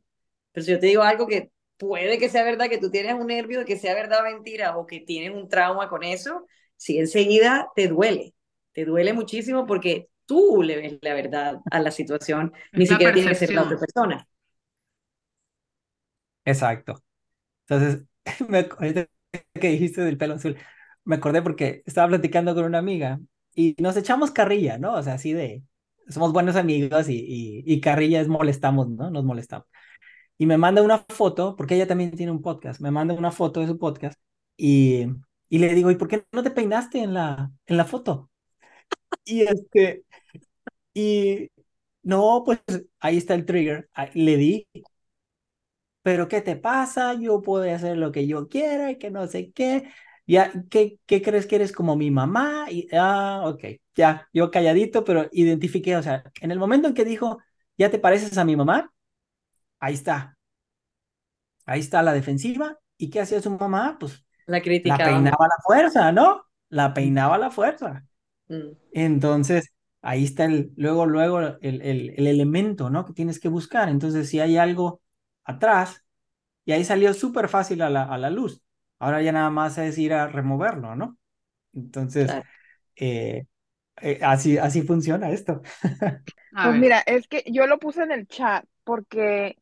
[0.52, 3.26] Pero si yo te digo algo que puede que sea verdad, que tú tienes un
[3.26, 6.98] nervio, de que sea verdad o mentira, o que tienes un trauma con eso, si
[6.98, 8.34] enseguida te duele,
[8.72, 13.28] te duele muchísimo porque tú le ves la verdad a la situación, ni siquiera tiene
[13.28, 14.28] que ser la otra persona.
[16.44, 17.02] Exacto.
[17.66, 18.04] Entonces,
[18.48, 20.56] me, que dijiste del pelo azul,
[21.04, 23.20] me acordé porque estaba platicando con una amiga
[23.54, 24.94] y nos echamos carrilla, ¿no?
[24.94, 25.62] O sea, así de,
[26.08, 29.10] somos buenos amigos y, y, y carrilla es molestamos, ¿no?
[29.10, 29.66] Nos molestamos
[30.38, 33.60] y me manda una foto, porque ella también tiene un podcast, me manda una foto
[33.60, 34.18] de su podcast
[34.56, 35.06] y,
[35.48, 38.30] y le digo, ¿y por qué no te peinaste en la, en la foto?
[39.24, 40.04] Y este,
[40.94, 41.50] y
[42.02, 42.60] no, pues
[43.00, 44.68] ahí está el trigger, le di,
[46.02, 47.14] pero ¿qué te pasa?
[47.14, 49.90] Yo puedo hacer lo que yo quiera y que no sé qué.
[50.26, 52.66] Ya, ¿qué, qué crees que eres como mi mamá?
[52.70, 57.04] Y, ah, ok, ya, yo calladito, pero identifiqué, o sea, en el momento en que
[57.04, 57.38] dijo,
[57.78, 58.92] ya te pareces a mi mamá,
[59.80, 60.36] ahí está.
[61.66, 62.78] Ahí está la defensiva.
[62.96, 63.96] ¿Y qué hacía su mamá?
[63.98, 66.44] Pues la La peinaba a la fuerza, ¿no?
[66.68, 68.04] La peinaba a la fuerza.
[68.48, 68.72] Mm.
[68.92, 73.04] Entonces, ahí está el, luego, luego el, el, el, elemento, ¿no?
[73.04, 73.88] Que tienes que buscar.
[73.88, 75.00] Entonces, si hay algo
[75.44, 76.04] atrás,
[76.64, 78.62] y ahí salió súper fácil a la, a la luz.
[78.98, 81.18] Ahora ya nada más es ir a removerlo, ¿no?
[81.74, 82.30] Entonces,
[82.96, 83.46] eh,
[84.00, 85.62] eh, así, así funciona esto.
[86.52, 89.58] pues mira, es que yo lo puse en el chat porque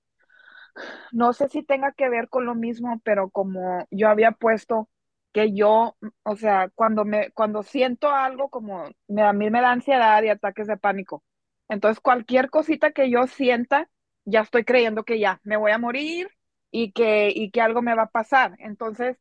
[1.11, 4.89] no sé si tenga que ver con lo mismo, pero como yo había puesto
[5.33, 9.73] que yo, o sea, cuando me, cuando siento algo como me, a mí me da
[9.73, 11.25] ansiedad y ataques de pánico.
[11.69, 13.89] Entonces, cualquier cosita que yo sienta,
[14.25, 16.29] ya estoy creyendo que ya me voy a morir
[16.71, 18.55] y que, y que algo me va a pasar.
[18.59, 19.17] Entonces,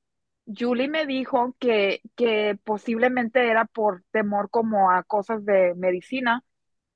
[0.45, 6.43] Julie me dijo que, que posiblemente era por temor como a cosas de medicina,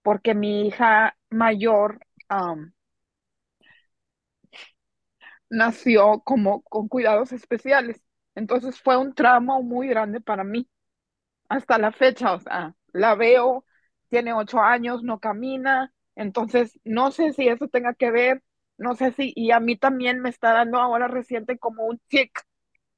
[0.03, 1.99] porque mi hija mayor
[5.49, 8.01] nació como con cuidados especiales.
[8.35, 10.67] Entonces fue un trauma muy grande para mí.
[11.49, 13.65] Hasta la fecha, o sea, la veo,
[14.09, 18.43] tiene ocho años, no camina, entonces no sé si eso tenga que ver,
[18.77, 22.31] no sé si, y a mí también me está dando ahora reciente como un tic,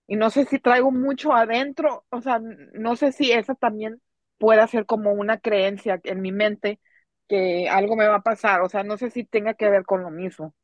[0.08, 2.40] y no sé si traigo mucho adentro, o sea,
[2.74, 4.02] no sé si eso también
[4.38, 6.80] puede ser como una creencia en mi mente
[7.28, 10.04] que algo me va a pasar, o sea, no sé si tenga que ver con
[10.04, 10.56] lo mismo.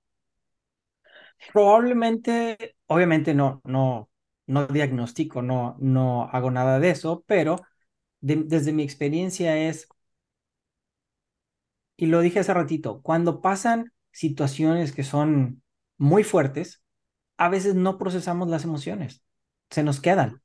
[1.51, 4.09] Probablemente, obviamente no, no,
[4.47, 7.57] no diagnostico, no, no hago nada de eso, pero
[8.21, 9.87] desde mi experiencia es,
[11.97, 15.61] y lo dije hace ratito, cuando pasan situaciones que son
[15.97, 16.83] muy fuertes,
[17.37, 19.23] a veces no procesamos las emociones,
[19.69, 20.41] se nos quedan.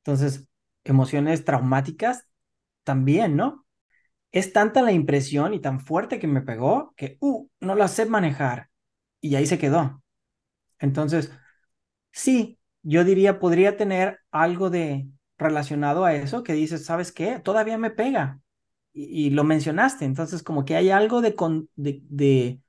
[0.00, 0.48] Entonces,
[0.84, 2.26] emociones traumáticas
[2.84, 3.66] también, ¿no?
[4.32, 8.06] Es tanta la impresión y tan fuerte que me pegó que, uh, no la sé
[8.06, 8.70] manejar.
[9.20, 10.02] Y ahí se quedó.
[10.80, 11.32] Entonces,
[12.12, 17.40] sí, yo diría, podría tener algo de relacionado a eso que dices, ¿sabes qué?
[17.40, 18.40] Todavía me pega.
[18.94, 21.34] Y, lo mencionaste, entonces como que hay algo de,
[21.76, 22.60] de, de,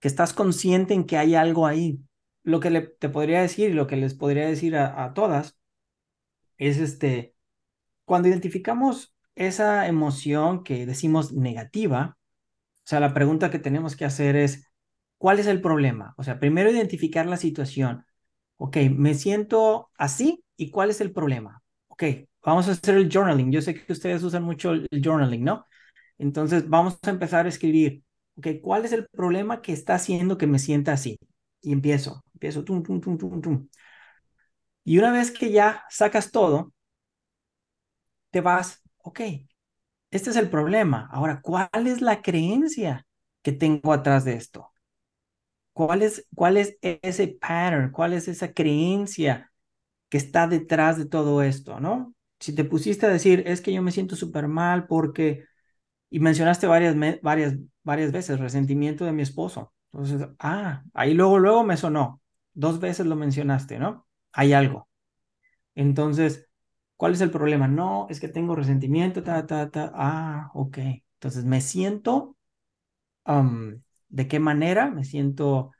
[0.00, 2.00] que estás consciente en que hay algo ahí.
[2.42, 5.56] lo que le, te podría decir y lo que les podría decir a, a todas
[6.58, 7.34] es este,
[8.04, 12.18] cuando identificamos esa emoción que decimos negativa,
[12.84, 14.70] o sea, la pregunta que tenemos que hacer es,
[15.18, 16.14] ¿cuál es el problema?
[16.18, 18.04] O sea, primero identificar la situación.
[18.56, 21.62] Ok, me siento así y cuál es el problema.
[21.88, 22.04] Ok,
[22.42, 23.52] vamos a hacer el journaling.
[23.52, 25.66] Yo sé que ustedes usan mucho el journaling, ¿no?
[26.18, 28.04] Entonces, vamos a empezar a escribir.
[28.36, 31.18] Ok, ¿cuál es el problema que está haciendo que me sienta así?
[31.60, 33.68] Y empiezo, empiezo, tum, tum, tum, tum, tum.
[34.84, 36.72] Y una vez que ya sacas todo,
[38.30, 39.20] te vas, ok,
[40.12, 41.08] este es el problema.
[41.12, 43.06] Ahora, ¿cuál es la creencia
[43.42, 44.73] que tengo atrás de esto?
[45.74, 47.92] ¿Cuál es, cuál es ese pattern?
[47.92, 49.52] ¿Cuál es esa creencia
[50.10, 52.14] que está detrás de todo esto, no?
[52.40, 55.46] Si te pusiste a decir, es que yo me siento súper mal porque,
[56.10, 59.74] y mencionaste varias, varias, varias veces, resentimiento de mi esposo.
[59.92, 62.22] Entonces, ah, ahí luego, luego me sonó.
[62.54, 64.06] Dos veces lo mencionaste, ¿no?
[64.32, 64.88] Hay algo.
[65.74, 66.48] Entonces,
[66.96, 67.68] ¿cuál es el problema?
[67.68, 69.92] No, es que tengo resentimiento, ta, ta, ta.
[69.94, 70.78] Ah, ok.
[71.16, 72.36] Entonces, me siento,
[74.14, 74.90] ¿de qué manera?
[74.90, 75.72] Me siento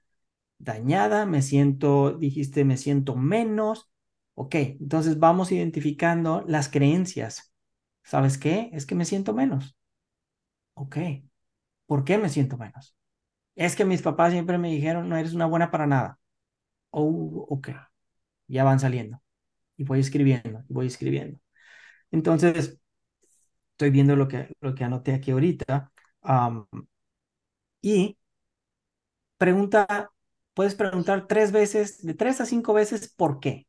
[0.59, 3.91] dañada, me siento, dijiste, me siento menos.
[4.35, 7.53] Ok, entonces vamos identificando las creencias.
[8.05, 8.71] ¿Sabes qué?
[8.75, 9.77] Es que me siento menos.
[10.75, 10.97] Ok,
[11.87, 12.97] ¿por qué me siento menos?
[13.57, 16.19] Es que mis papás siempre me dijeron, no eres una buena para nada.
[16.91, 17.71] Oh, ok,
[18.49, 19.23] ya van saliendo.
[19.79, 21.41] Y voy escribiendo, voy escribiendo.
[22.13, 22.79] Entonces,
[23.73, 25.93] estoy viendo lo que, lo que anoté aquí ahorita.
[27.83, 28.17] y
[29.45, 30.11] pregunta,
[30.55, 33.67] puedes preguntar tres veces, de tres a cinco veces, ¿por qué?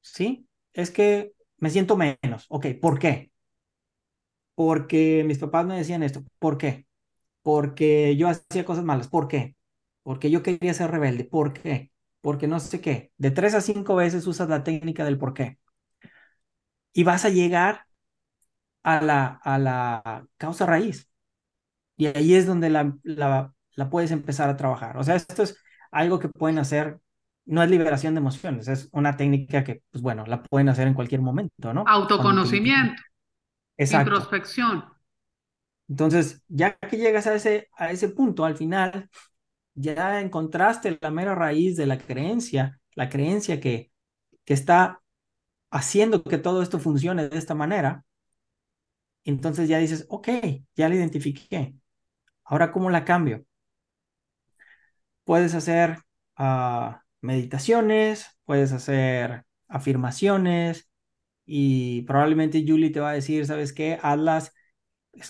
[0.00, 0.48] ¿Sí?
[0.72, 2.46] Es que me siento menos.
[2.48, 3.30] Ok, ¿por qué?
[4.54, 6.24] Porque mis papás me decían esto.
[6.38, 6.86] ¿Por qué?
[7.42, 9.08] Porque yo hacía cosas malas.
[9.08, 9.56] ¿Por qué?
[10.02, 11.24] Porque yo quería ser rebelde.
[11.24, 11.92] ¿Por qué?
[12.20, 13.12] Porque no sé qué.
[13.18, 15.58] De tres a cinco veces usas la técnica del por qué.
[16.92, 17.86] Y vas a llegar
[18.84, 21.10] a la, a la causa raíz.
[21.98, 24.96] Y ahí es donde la, la, la puedes empezar a trabajar.
[24.96, 25.56] O sea, esto es
[25.90, 26.98] algo que pueden hacer,
[27.44, 30.94] no es liberación de emociones, es una técnica que, pues bueno, la pueden hacer en
[30.94, 31.84] cualquier momento, ¿no?
[31.86, 33.02] Autoconocimiento.
[33.76, 34.10] Exacto.
[34.10, 34.84] Introspección.
[35.88, 39.10] Entonces, ya que llegas a ese, a ese punto, al final,
[39.74, 43.90] ya encontraste la mera raíz de la creencia, la creencia que,
[44.44, 45.00] que está
[45.70, 48.04] haciendo que todo esto funcione de esta manera,
[49.24, 50.28] entonces ya dices, ok,
[50.76, 51.74] ya la identifiqué.
[52.44, 53.44] Ahora, ¿cómo la cambio?
[55.24, 55.98] Puedes hacer
[56.36, 60.88] ah, meditaciones, puedes hacer afirmaciones
[61.46, 63.98] y probablemente Julie te va a decir, ¿sabes qué?
[64.02, 64.52] Hazlas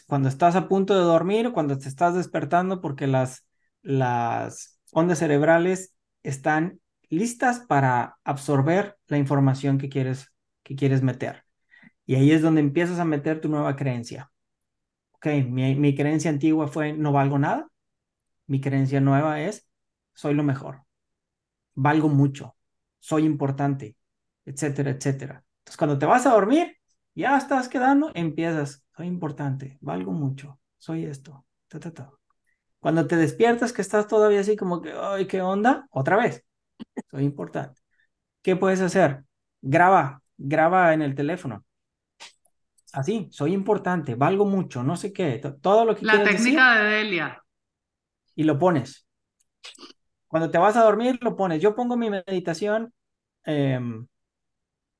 [0.07, 3.47] cuando estás a punto de dormir, cuando te estás despertando, porque las,
[3.83, 6.81] las ondas cerebrales están
[7.11, 11.45] listas para absorber la información que quieres, que quieres meter.
[12.07, 14.31] Y ahí es donde empiezas a meter tu nueva creencia.
[15.13, 17.69] Ok, mi, mi creencia antigua fue no valgo nada.
[18.47, 19.67] Mi creencia nueva es
[20.15, 20.83] soy lo mejor,
[21.75, 22.57] valgo mucho,
[22.99, 23.97] soy importante,
[24.45, 25.45] etcétera, etcétera.
[25.59, 26.77] Entonces, cuando te vas a dormir,
[27.15, 32.11] ya estás quedando, empiezas, soy importante, valgo mucho, soy esto, ta, ta, ta.
[32.81, 35.87] Cuando te despiertas, que estás todavía así como que, ay, ¿qué onda?
[35.91, 36.45] Otra vez,
[37.11, 37.81] soy importante.
[38.43, 39.25] ¿Qué puedes hacer?
[39.63, 41.65] Graba, graba en el teléfono.
[42.93, 47.43] Así, soy importante, valgo mucho, no sé qué, todo lo que La técnica de Delia.
[48.37, 49.07] Y lo pones.
[50.35, 51.63] Cuando te vas a dormir, lo pones.
[51.63, 52.93] Yo pongo mi meditación,
[53.45, 54.09] em,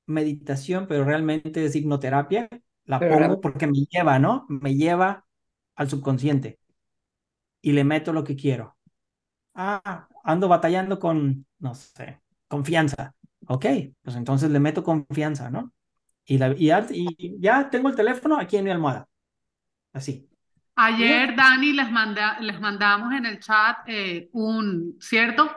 [0.07, 2.49] meditación, pero realmente es hipnoterapia.
[2.85, 4.47] La pongo porque me lleva, ¿no?
[4.49, 5.27] Me lleva
[5.75, 6.61] al subconsciente
[7.63, 8.77] y le meto lo que quiero.
[9.55, 13.17] Ah, ando batallando con, no sé, confianza.
[13.49, 13.67] Ok,
[14.03, 15.73] pues entonces le meto confianza, ¿no?
[16.27, 16.71] Y, la, y,
[17.19, 19.09] y ya tengo el teléfono aquí en mi almohada.
[19.93, 20.31] Así.
[20.77, 21.87] Ayer, Dani, les,
[22.41, 25.51] les mandamos en el chat eh, un, ¿cierto?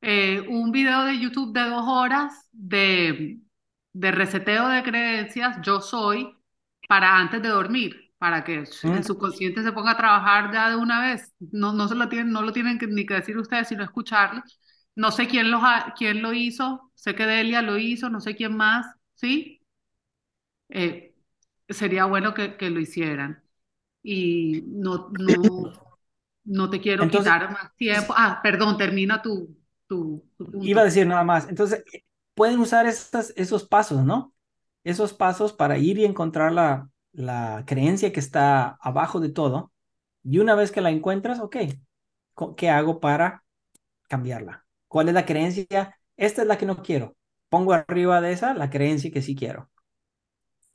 [0.00, 3.40] Eh, un video de YouTube de dos horas de,
[3.92, 6.36] de reseteo de creencias, yo soy,
[6.88, 9.02] para antes de dormir, para que el mm.
[9.04, 11.32] subconsciente se ponga a trabajar ya de una vez.
[11.38, 14.42] No, no, se lo tienen, no lo tienen ni que decir ustedes, sino escucharlo.
[14.96, 15.60] No sé quién lo,
[15.96, 19.60] quién lo hizo, sé que Delia lo hizo, no sé quién más, ¿sí?
[20.68, 21.14] Eh,
[21.68, 23.43] sería bueno que, que lo hicieran
[24.04, 25.72] y no, no,
[26.44, 28.14] no te quiero quitar más tiempo.
[28.16, 29.56] Ah, perdón, termina tu,
[29.88, 30.58] tu, punto.
[30.62, 31.48] Iba a decir nada más.
[31.48, 31.82] Entonces,
[32.34, 34.34] pueden usar estas, esos pasos, ¿no?
[34.84, 39.72] Esos pasos para ir y encontrar la, la creencia que está abajo de todo.
[40.22, 41.56] Y una vez que la encuentras, ok,
[42.58, 43.42] ¿qué hago para
[44.08, 44.66] cambiarla?
[44.86, 45.98] ¿Cuál es la creencia?
[46.18, 47.16] Esta es la que no quiero.
[47.48, 49.70] Pongo arriba de esa la creencia que sí quiero.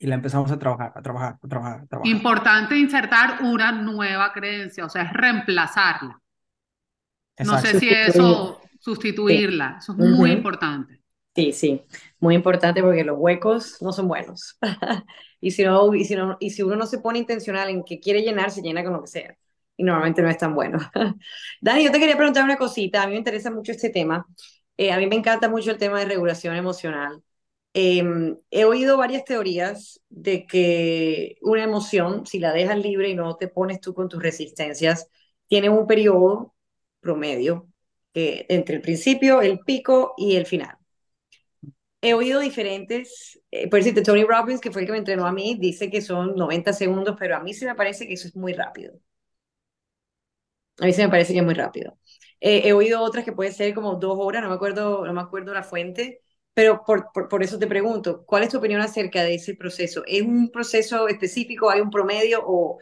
[0.02, 2.10] Y la empezamos a trabajar, a trabajar, a trabajar, a trabajar.
[2.10, 6.18] Importante insertar una nueva creencia, o sea, es reemplazarla.
[7.44, 11.00] No sé si eso, sustituirla, eso es muy importante.
[11.34, 11.82] Sí, sí,
[12.18, 14.58] muy importante porque los huecos no son buenos.
[15.40, 18.00] y, si no, y, si no, y si uno no se pone intencional en que
[18.00, 19.36] quiere llenar, se llena con lo que sea.
[19.76, 20.78] Y normalmente no es tan bueno.
[21.60, 23.02] Dani, yo te quería preguntar una cosita.
[23.02, 24.26] A mí me interesa mucho este tema.
[24.76, 27.22] Eh, a mí me encanta mucho el tema de regulación emocional.
[27.72, 33.36] Em, he oído varias teorías de que una emoción, si la dejas libre y no
[33.36, 35.08] te pones tú con tus resistencias,
[35.48, 36.54] tiene un periodo
[37.00, 37.68] promedio
[38.14, 40.76] eh, entre el principio, el pico y el final.
[42.02, 45.32] He oído diferentes, eh, por decirte, Tony Robbins, que fue el que me entrenó a
[45.32, 48.36] mí, dice que son 90 segundos, pero a mí sí me parece que eso es
[48.36, 48.94] muy rápido.
[50.80, 51.98] A mí sí me parece que es muy rápido.
[52.40, 55.20] Eh, he oído otras que puede ser como dos horas, no me acuerdo, no me
[55.20, 56.22] acuerdo la fuente,
[56.60, 60.02] pero por, por, por, eso te pregunto, ¿cuál es tu opinión acerca de ese proceso?
[60.06, 61.70] ¿Es un proceso específico?
[61.70, 62.78] ¿Hay un promedio o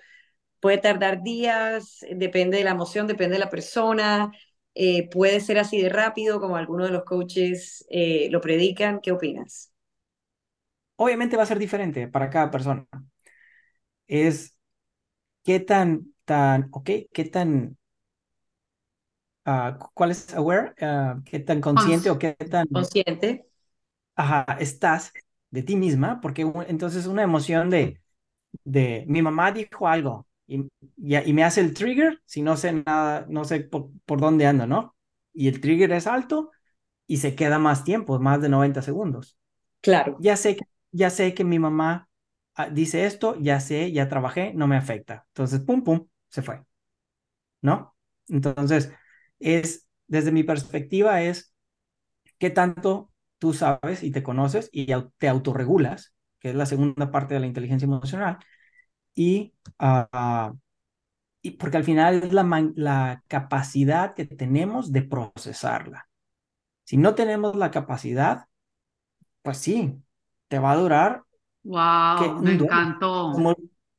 [0.59, 2.05] puede tardar días?
[2.11, 4.33] Depende de la emoción, depende de la persona.
[4.75, 8.99] Eh, puede ser así de rápido como algunos de los coaches eh, lo predican.
[9.01, 9.73] ¿Qué opinas?
[10.97, 12.85] Obviamente va a ser diferente para cada persona.
[14.09, 14.57] Es
[15.45, 17.79] qué tan, tan, ok, qué tan,
[19.47, 20.75] uh, ¿cuál es aware?
[20.81, 22.67] Uh, ¿Qué tan consciente o qué tan...
[22.67, 23.48] Consciente
[24.19, 25.13] ajá, estás
[25.51, 28.03] de ti misma, porque entonces una emoción de,
[28.65, 33.27] de mi mamá dijo algo y, y, me hace el trigger si no sé nada,
[33.29, 34.97] no sé por, por, dónde ando, ¿no?
[35.33, 36.51] Y el trigger es alto
[37.07, 39.39] y se queda más tiempo, más de 90 segundos.
[39.81, 40.17] Claro.
[40.21, 40.59] Ya sé,
[40.91, 42.09] ya sé que mi mamá
[42.55, 45.27] ah, dice esto, ya sé, ya trabajé, no me afecta.
[45.29, 46.63] Entonces, pum, pum, se fue.
[47.63, 47.95] ¿No?
[48.29, 48.93] Entonces,
[49.39, 51.55] es, desde mi perspectiva, es
[52.39, 53.08] qué tanto
[53.39, 54.87] tú sabes y te conoces y
[55.19, 58.39] te autorregulas, que es la segunda parte de la inteligencia emocional,
[59.15, 60.57] y, uh,
[61.43, 66.09] y porque al final es la, la capacidad que tenemos de procesarla.
[66.85, 68.47] Si no tenemos la capacidad,
[69.43, 70.03] pues sí,
[70.49, 71.25] te va a durar.
[71.65, 73.35] Wow, me encantó.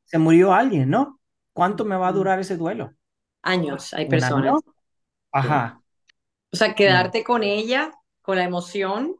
[0.06, 1.20] Se murió alguien, ¿no?
[1.54, 2.94] ¿Cuánto me va a durar ese duelo?
[3.42, 4.62] Años, hay personas.
[5.32, 5.82] Ajá.
[6.52, 9.16] O sea, quedarte con ella, con la emoción,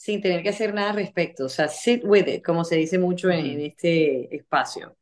[0.00, 1.44] sin tener que hacer nada al respecto.
[1.44, 4.96] O sea, sit with it, como se dice mucho en, este espacio.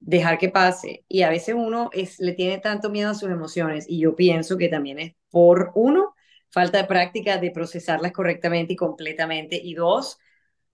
[0.00, 1.04] Dejar que pase.
[1.08, 4.58] Y a veces uno es, le tiene tanto miedo a sus emociones y yo pienso
[4.58, 6.14] que también es por uno,
[6.50, 9.56] falta de práctica de procesarlas correctamente y completamente.
[9.56, 10.18] Y dos,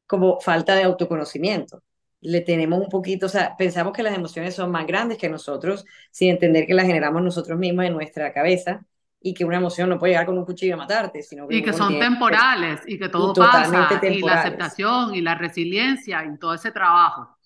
[0.07, 1.84] como falta de autoconocimiento.
[2.20, 5.84] Le tenemos un poquito, o sea, pensamos que las emociones son más grandes que nosotros
[6.11, 8.86] sin entender que las generamos nosotros mismos en nuestra cabeza
[9.27, 11.62] y que una emoción no puede llegar con un cuchillo a matarte, sino que y
[11.64, 16.55] que son temporales y que todo pasa y la aceptación y la resiliencia y todo
[16.55, 17.37] ese trabajo.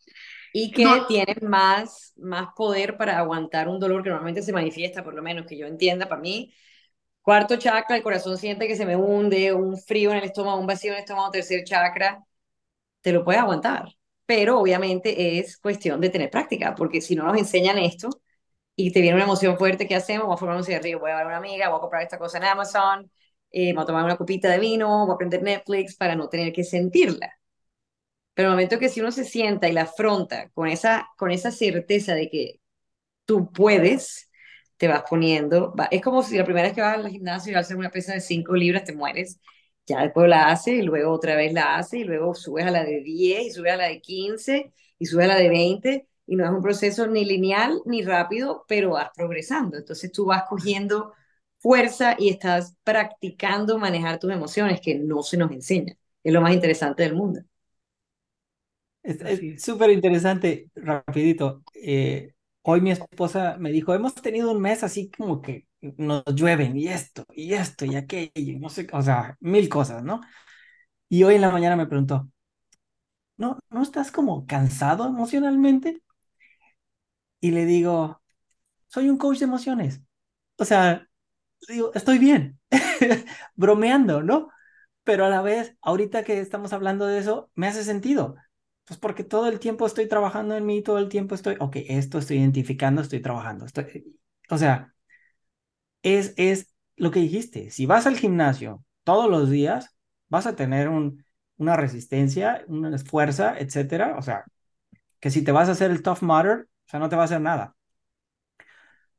[0.53, 5.15] Y que tienen más más poder para aguantar un dolor que normalmente se manifiesta por
[5.15, 6.53] lo menos que yo entienda para mí.
[7.23, 10.67] Cuarto chakra el corazón siente que se me hunde un frío en el estómago un
[10.67, 12.23] vacío en el estómago tercer chakra
[13.01, 13.89] te lo puede aguantar.
[14.27, 18.11] Pero obviamente es cuestión de tener práctica porque si no nos enseñan esto
[18.87, 20.27] y te viene una emoción fuerte, ¿qué hacemos?
[20.27, 22.19] Voy a formar un cigarrillo, voy a ver a una amiga, voy a comprar esta
[22.19, 23.11] cosa en Amazon,
[23.53, 26.53] eh, voy a tomar una copita de vino, voy a prender Netflix para no tener
[26.53, 27.35] que sentirla.
[28.35, 31.51] Pero el momento que si uno se sienta y la afronta con esa, con esa
[31.51, 32.61] certeza de que
[33.27, 34.31] tú puedes,
[34.79, 37.77] te vas poniendo, es como si la primera vez que vas al gimnasio y hacer
[37.79, 39.41] una pesa de 5 libras, te mueres,
[39.87, 42.85] ya después la haces y luego otra vez la haces y luego subes a la
[42.85, 46.37] de 10 y subes a la de 15 y subes a la de 20 y
[46.37, 49.77] no es un proceso ni lineal ni rápido, pero vas progresando.
[49.79, 51.13] Entonces tú vas cogiendo
[51.59, 55.95] fuerza y estás practicando manejar tus emociones, que no se nos enseña.
[56.25, 57.41] Es lo más interesante del mundo.
[59.03, 61.63] Es súper interesante, rapidito.
[61.75, 66.77] Eh, hoy mi esposa me dijo, hemos tenido un mes así como que nos llueven
[66.77, 70.21] y esto, y esto, y aquello, y no sé, o sea, mil cosas, ¿no?
[71.09, 72.31] Y hoy en la mañana me preguntó,
[73.37, 76.03] ¿no, ¿no estás como cansado emocionalmente?
[77.41, 78.23] Y le digo,
[78.89, 80.03] soy un coach de emociones.
[80.59, 81.09] O sea,
[81.69, 82.61] digo, estoy bien,
[83.57, 84.51] bromeando, ¿no?
[85.05, 88.37] Pero a la vez, ahorita que estamos hablando de eso, me hace sentido.
[88.87, 92.19] Pues porque todo el tiempo estoy trabajando en mí, todo el tiempo estoy, ok, esto
[92.19, 93.67] estoy identificando, estoy trabajando.
[93.67, 94.21] Estoy...
[94.51, 94.95] O sea,
[96.03, 97.71] es, es lo que dijiste.
[97.71, 99.97] Si vas al gimnasio todos los días,
[100.29, 101.25] vas a tener un,
[101.57, 104.17] una resistencia, una fuerza, etcétera.
[104.19, 104.45] O sea,
[105.21, 107.41] que si te vas a hacer el tough o sea, no te va a hacer
[107.41, 107.77] nada.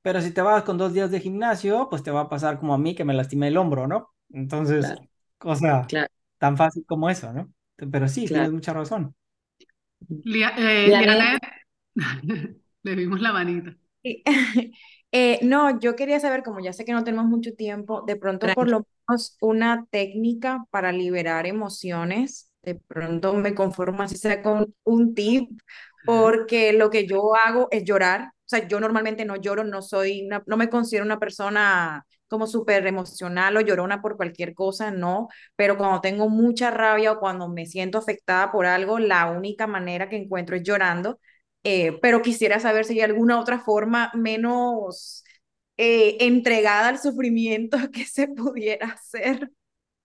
[0.02, 2.74] Pero si te vas con dos días de gimnasio, pues te va a pasar como
[2.74, 4.14] a mí que me lastimé el hombro, ¿no?
[4.32, 5.08] Entonces, Claro,
[5.40, 7.52] o sea, claro, tan fácil como eso, ¿no?
[7.92, 8.32] Pero sí, claro.
[8.32, 9.16] tienes mucha razón.
[10.24, 10.92] Lia- eh,
[12.84, 13.76] le vimos la manita.
[15.14, 18.54] Eh, no, yo quería saber, como ya sé que no tenemos mucho tiempo, de pronto
[18.54, 22.50] por lo menos una técnica para liberar emociones.
[22.64, 25.50] De pronto me conformo así sea con un tip,
[26.04, 28.22] porque lo que yo hago es llorar.
[28.46, 32.48] O sea, yo normalmente no lloro, no soy una- no me considero una persona como
[32.48, 35.28] súper emocional o llorona por cualquier cosa, no.
[35.56, 40.10] Pero cuando tengo mucha rabia o cuando me siento afectada por algo, la única manera
[40.10, 41.20] que encuentro es llorando.
[41.64, 45.24] Eh, pero quisiera saber si hay alguna otra forma menos
[45.78, 49.52] eh, entregada al sufrimiento que se pudiera hacer.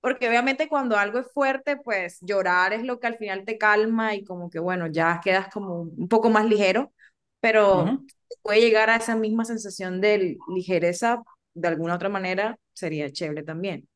[0.01, 4.15] Porque obviamente cuando algo es fuerte, pues llorar es lo que al final te calma
[4.15, 6.93] y como que bueno, ya quedas como un poco más ligero,
[7.41, 7.99] pero
[8.43, 11.23] puede llegar a esa misma sensación de ligereza
[11.55, 13.89] de alguna otra manera, sería chévere también.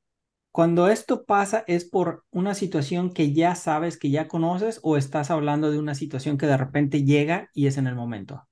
[0.53, 5.28] Cuando esto pasa, ¿es por una situación que ya sabes, que ya conoces, o estás
[5.32, 8.46] hablando de una situación que de repente llega y es en el momento?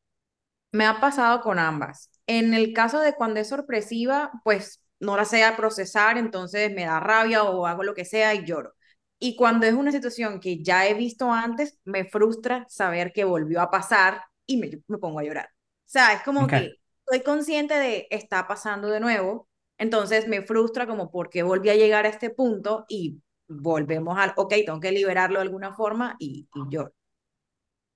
[0.73, 2.11] Me ha pasado con ambas.
[2.27, 7.01] En el caso de cuando es sorpresiva, pues no la sé procesar, entonces me da
[7.01, 8.75] rabia o hago lo que sea y lloro.
[9.19, 13.61] Y cuando es una situación que ya he visto antes, me frustra saber que volvió
[13.61, 15.47] a pasar y me, me pongo a llorar.
[15.47, 20.87] O sea, es como que estoy consciente de está pasando de nuevo, entonces me frustra
[20.87, 25.37] como porque volví a llegar a este punto y volvemos al, ok, tengo que liberarlo
[25.39, 26.93] de alguna forma y, y lloro.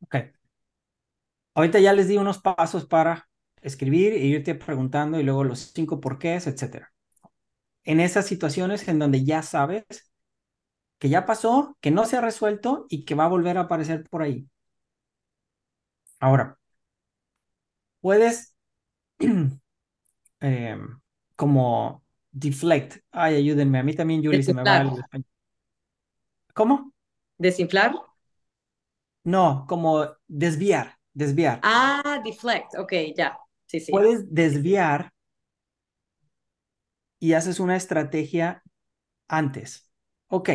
[0.00, 0.32] ok.
[1.54, 3.28] Ahorita ya les di unos pasos para
[3.62, 6.92] escribir e irte preguntando y luego los cinco porqués, etcétera.
[7.84, 9.84] En esas situaciones en donde ya sabes
[10.98, 14.04] que ya pasó, que no se ha resuelto y que va a volver a aparecer
[14.08, 14.48] por ahí.
[16.20, 16.58] Ahora,
[18.00, 18.54] puedes
[20.40, 20.78] eh,
[21.36, 22.98] como deflect.
[23.10, 23.78] Ay, ayúdenme.
[23.78, 25.26] A mí también, Julie, se me va el español.
[26.54, 26.92] ¿Cómo?
[27.38, 27.92] Desinflar.
[29.24, 31.60] No, como desviar, desviar.
[31.62, 32.74] Ah, deflect.
[32.78, 33.36] Ok, ya.
[33.90, 35.12] Puedes desviar
[37.18, 38.62] y haces una estrategia
[39.28, 39.90] antes.
[40.28, 40.50] Ok,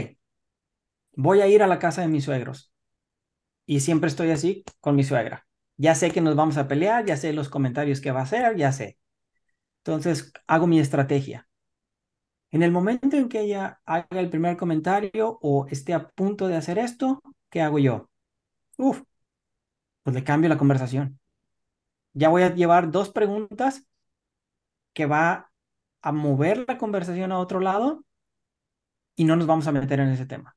[1.15, 2.71] voy a ir a la casa de mis suegros
[3.65, 5.47] y siempre estoy así con mi suegra.
[5.77, 8.57] Ya sé que nos vamos a pelear, ya sé los comentarios que va a hacer,
[8.57, 8.99] ya sé.
[9.83, 11.47] Entonces hago mi estrategia.
[12.51, 16.55] En el momento en que ella haga el primer comentario o esté a punto de
[16.57, 18.09] hacer esto, ¿qué hago yo?
[18.77, 19.03] Uf,
[20.03, 21.19] pues le cambio la conversación.
[22.17, 23.85] Ya voy a llevar dos preguntas
[24.93, 25.51] que va
[26.01, 28.03] a mover la conversación a otro lado
[29.15, 30.55] y no nos vamos a meter en ese tema.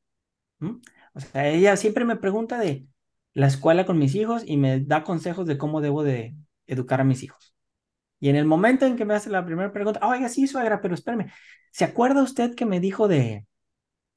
[1.14, 2.86] O sea, ella siempre me pregunta de
[3.34, 6.34] la escuela con mis hijos y me da consejos de cómo debo de
[6.66, 7.54] educar a mis hijos.
[8.20, 10.94] Y en el momento en que me hace la primera pregunta, oiga, sí, suegra, pero
[10.94, 11.30] espérame,
[11.72, 13.46] ¿se acuerda usted que me dijo de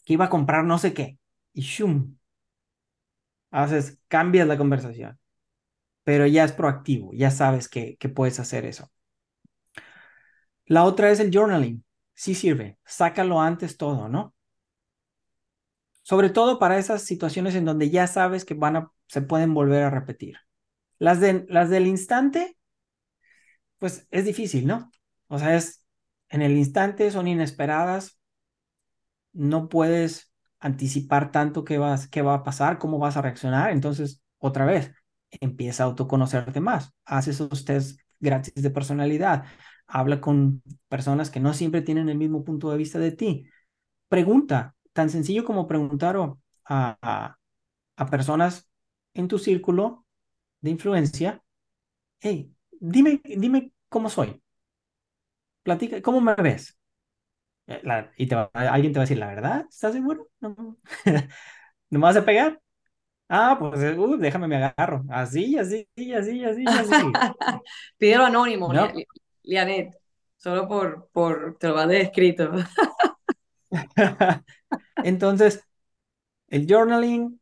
[0.05, 1.19] que iba a comprar no sé qué?
[1.53, 2.17] Y shum,
[3.51, 5.19] haces, cambias la conversación,
[6.03, 8.91] pero ya es proactivo, ya sabes que, puedes hacer eso.
[10.65, 11.83] La otra es el journaling.
[12.13, 14.35] Sí sirve, sácalo antes todo, ¿no?
[16.03, 19.83] Sobre todo para esas situaciones en donde ya sabes que van a, se pueden volver
[19.83, 20.37] a repetir.
[20.99, 22.57] Las, de, las del instante,
[23.77, 24.91] pues es difícil, ¿no?
[25.27, 25.85] O sea, es
[26.29, 28.19] en el instante, son inesperadas,
[29.33, 33.71] no puedes anticipar tanto qué, vas, qué va a pasar, cómo vas a reaccionar.
[33.71, 34.91] Entonces, otra vez,
[35.41, 36.93] empieza a autoconocerte más.
[37.05, 39.45] Haz esos test gratis de personalidad.
[39.87, 43.45] Habla con personas que no siempre tienen el mismo punto de vista de ti.
[44.09, 46.17] Pregunta, tan sencillo como preguntar
[46.65, 47.37] a, a,
[47.97, 48.69] a personas
[49.13, 50.05] en tu círculo
[50.61, 51.43] de influencia,
[52.21, 54.41] hey, dime, dime cómo soy.
[55.63, 56.77] Platica, ¿cómo me ves?
[57.67, 59.67] Eh, La- y alguien te va a decir, ¿la verdad?
[59.69, 60.29] ¿Estás seguro?
[60.41, 60.55] No.
[61.91, 62.61] ¿No me vas a pegar?
[63.35, 65.03] Ah, pues eh, uh, déjame me agarro.
[65.09, 66.93] Así, así, así, así, así.
[67.97, 68.73] Pídelo anónimo, ¿No?
[68.73, 69.07] Lia- Li-
[69.43, 69.95] Lianet.
[70.37, 72.51] Solo por, por, te lo van de escrito.
[75.01, 75.63] Entonces,
[76.49, 77.41] el journaling,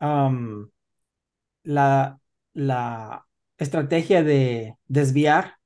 [0.00, 0.70] um,
[1.62, 2.20] la,
[2.54, 3.26] la
[3.58, 5.56] estrategia de desviar,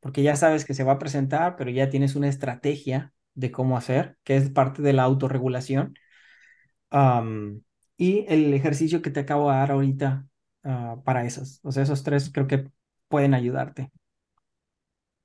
[0.00, 3.76] porque ya sabes que se va a presentar, pero ya tienes una estrategia de cómo
[3.76, 5.94] hacer, que es parte de la autorregulación.
[6.92, 7.62] Um,
[7.96, 10.26] y el ejercicio que te acabo de dar ahorita
[10.64, 11.60] ah, para esos.
[11.62, 12.70] O sea, esos tres creo que
[13.08, 13.90] pueden ayudarte.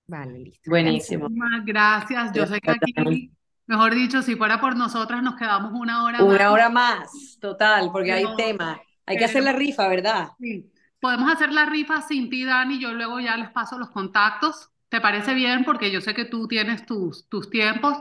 [0.08, 0.70] Vale, listo.
[0.70, 1.30] Buenísimo.
[1.30, 2.32] Muchísimas gracias.
[2.34, 3.32] Yo sé que aquí,
[3.68, 6.52] mejor dicho, si fuera por nosotras, nos quedamos una hora Una más.
[6.52, 8.82] hora más, total, porque hay Pero tema.
[9.06, 10.30] Hay que hacer la rifa, ¿verdad?
[10.40, 10.72] Sí.
[11.00, 12.80] Podemos hacer la rifa sin ti, Dani.
[12.80, 14.72] Yo luego ya les paso los contactos.
[14.90, 15.64] ¿Te parece bien?
[15.64, 17.98] Porque yo sé que tú tienes tus, tus tiempos.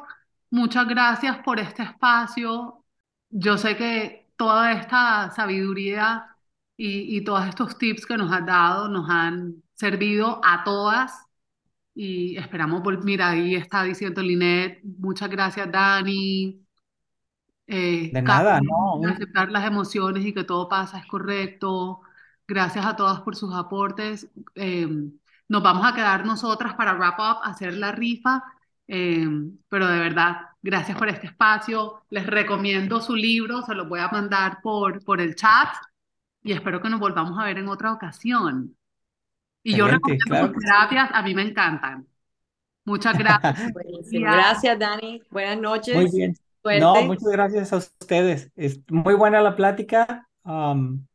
[0.51, 2.85] Muchas gracias por este espacio.
[3.31, 6.29] Yo sé que toda esta sabiduría
[6.79, 11.27] y, y todos estos tips que nos has dado nos han servido a todas
[11.95, 16.65] y esperamos, vol- mira, ahí está diciendo Linet, muchas gracias Dani,
[17.67, 18.79] eh, De nada, no.
[19.09, 22.01] aceptar las emociones y que todo pasa es correcto.
[22.47, 24.29] Gracias a todas por sus aportes.
[24.55, 24.89] Eh,
[25.49, 28.43] nos vamos a quedar nosotras para wrap up, hacer la rifa,
[28.89, 29.27] eh,
[29.69, 32.03] pero de verdad, gracias por este espacio.
[32.11, 35.69] Les recomiendo su libro, se lo voy a mandar por, por el chat
[36.43, 38.77] y espero que nos volvamos a ver en otra ocasión.
[39.63, 42.07] Y yo Excelente, recomiendo claro sus terapias, a mí me encantan.
[42.85, 43.71] Muchas gracias.
[44.11, 45.21] Gracias, Dani.
[45.31, 45.95] Buenas noches.
[45.95, 46.35] Muy bien.
[46.63, 46.81] Suerte.
[46.81, 48.51] No, muchas gracias a ustedes.
[48.57, 50.27] Es muy buena la plática.
[50.43, 51.07] Am,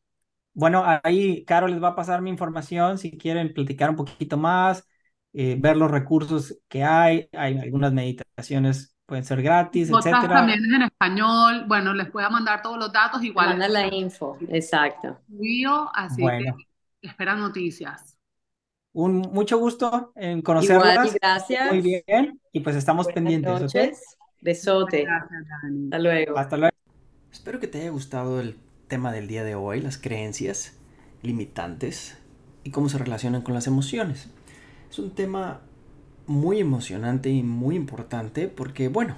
[0.54, 4.88] bueno, ahí Caro les va a pasar mi información si quieren platicar un poquito más,
[5.34, 7.28] eh, ver los recursos que hay.
[7.34, 10.34] Hay algunas meditaciones, pueden ser gratis, Otras etcétera.
[10.40, 11.66] también es en español.
[11.68, 14.38] Bueno, les voy a mandar todos los datos, igual Manda la info.
[14.50, 15.20] Exacto.
[15.30, 16.56] envío, así Bueno.
[17.00, 18.18] que espera noticias.
[18.92, 21.14] Un mucho gusto en Igual, conocerlas.
[21.14, 21.72] gracias.
[21.72, 22.42] Muy bien.
[22.52, 24.18] Y pues estamos Buenas pendientes, noches.
[24.42, 25.04] Besote.
[25.04, 25.44] Gracias.
[25.84, 26.38] Hasta luego.
[26.40, 26.76] Hasta luego.
[27.32, 28.58] Espero que te haya gustado el
[28.88, 30.76] tema del día de hoy, las creencias
[31.22, 32.18] limitantes
[32.64, 34.32] y cómo se relacionan con las emociones.
[34.90, 35.62] Es un tema
[36.28, 39.16] muy emocionante y muy importante porque, bueno,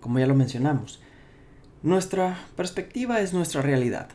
[0.00, 1.00] como ya lo mencionamos,
[1.82, 4.08] nuestra perspectiva es nuestra realidad.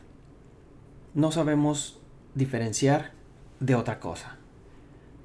[1.14, 2.00] No sabemos
[2.34, 3.12] diferenciar
[3.60, 4.36] de otra cosa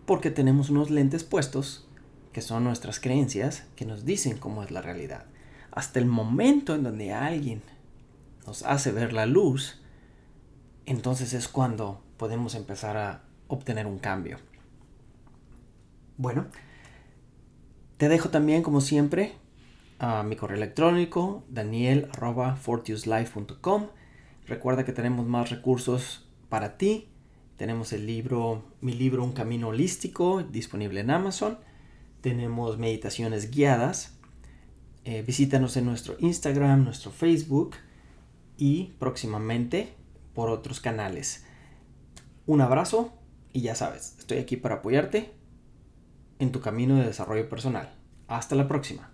[0.09, 1.87] porque tenemos unos lentes puestos
[2.33, 5.25] que son nuestras creencias que nos dicen cómo es la realidad.
[5.69, 7.61] Hasta el momento en donde alguien
[8.47, 9.79] nos hace ver la luz,
[10.87, 14.39] entonces es cuando podemos empezar a obtener un cambio.
[16.17, 16.47] Bueno,
[17.99, 19.33] te dejo también, como siempre,
[19.99, 23.87] a mi correo electrónico daniel.fortiuslife.com.
[24.47, 27.09] Recuerda que tenemos más recursos para ti.
[27.57, 31.57] Tenemos el libro, mi libro Un Camino Holístico, disponible en Amazon.
[32.21, 34.17] Tenemos meditaciones guiadas.
[35.03, 37.75] Eh, visítanos en nuestro Instagram, nuestro Facebook
[38.57, 39.93] y próximamente
[40.33, 41.43] por otros canales.
[42.45, 43.11] Un abrazo
[43.51, 45.37] y ya sabes, estoy aquí para apoyarte
[46.39, 47.93] en tu camino de desarrollo personal.
[48.27, 49.11] Hasta la próxima.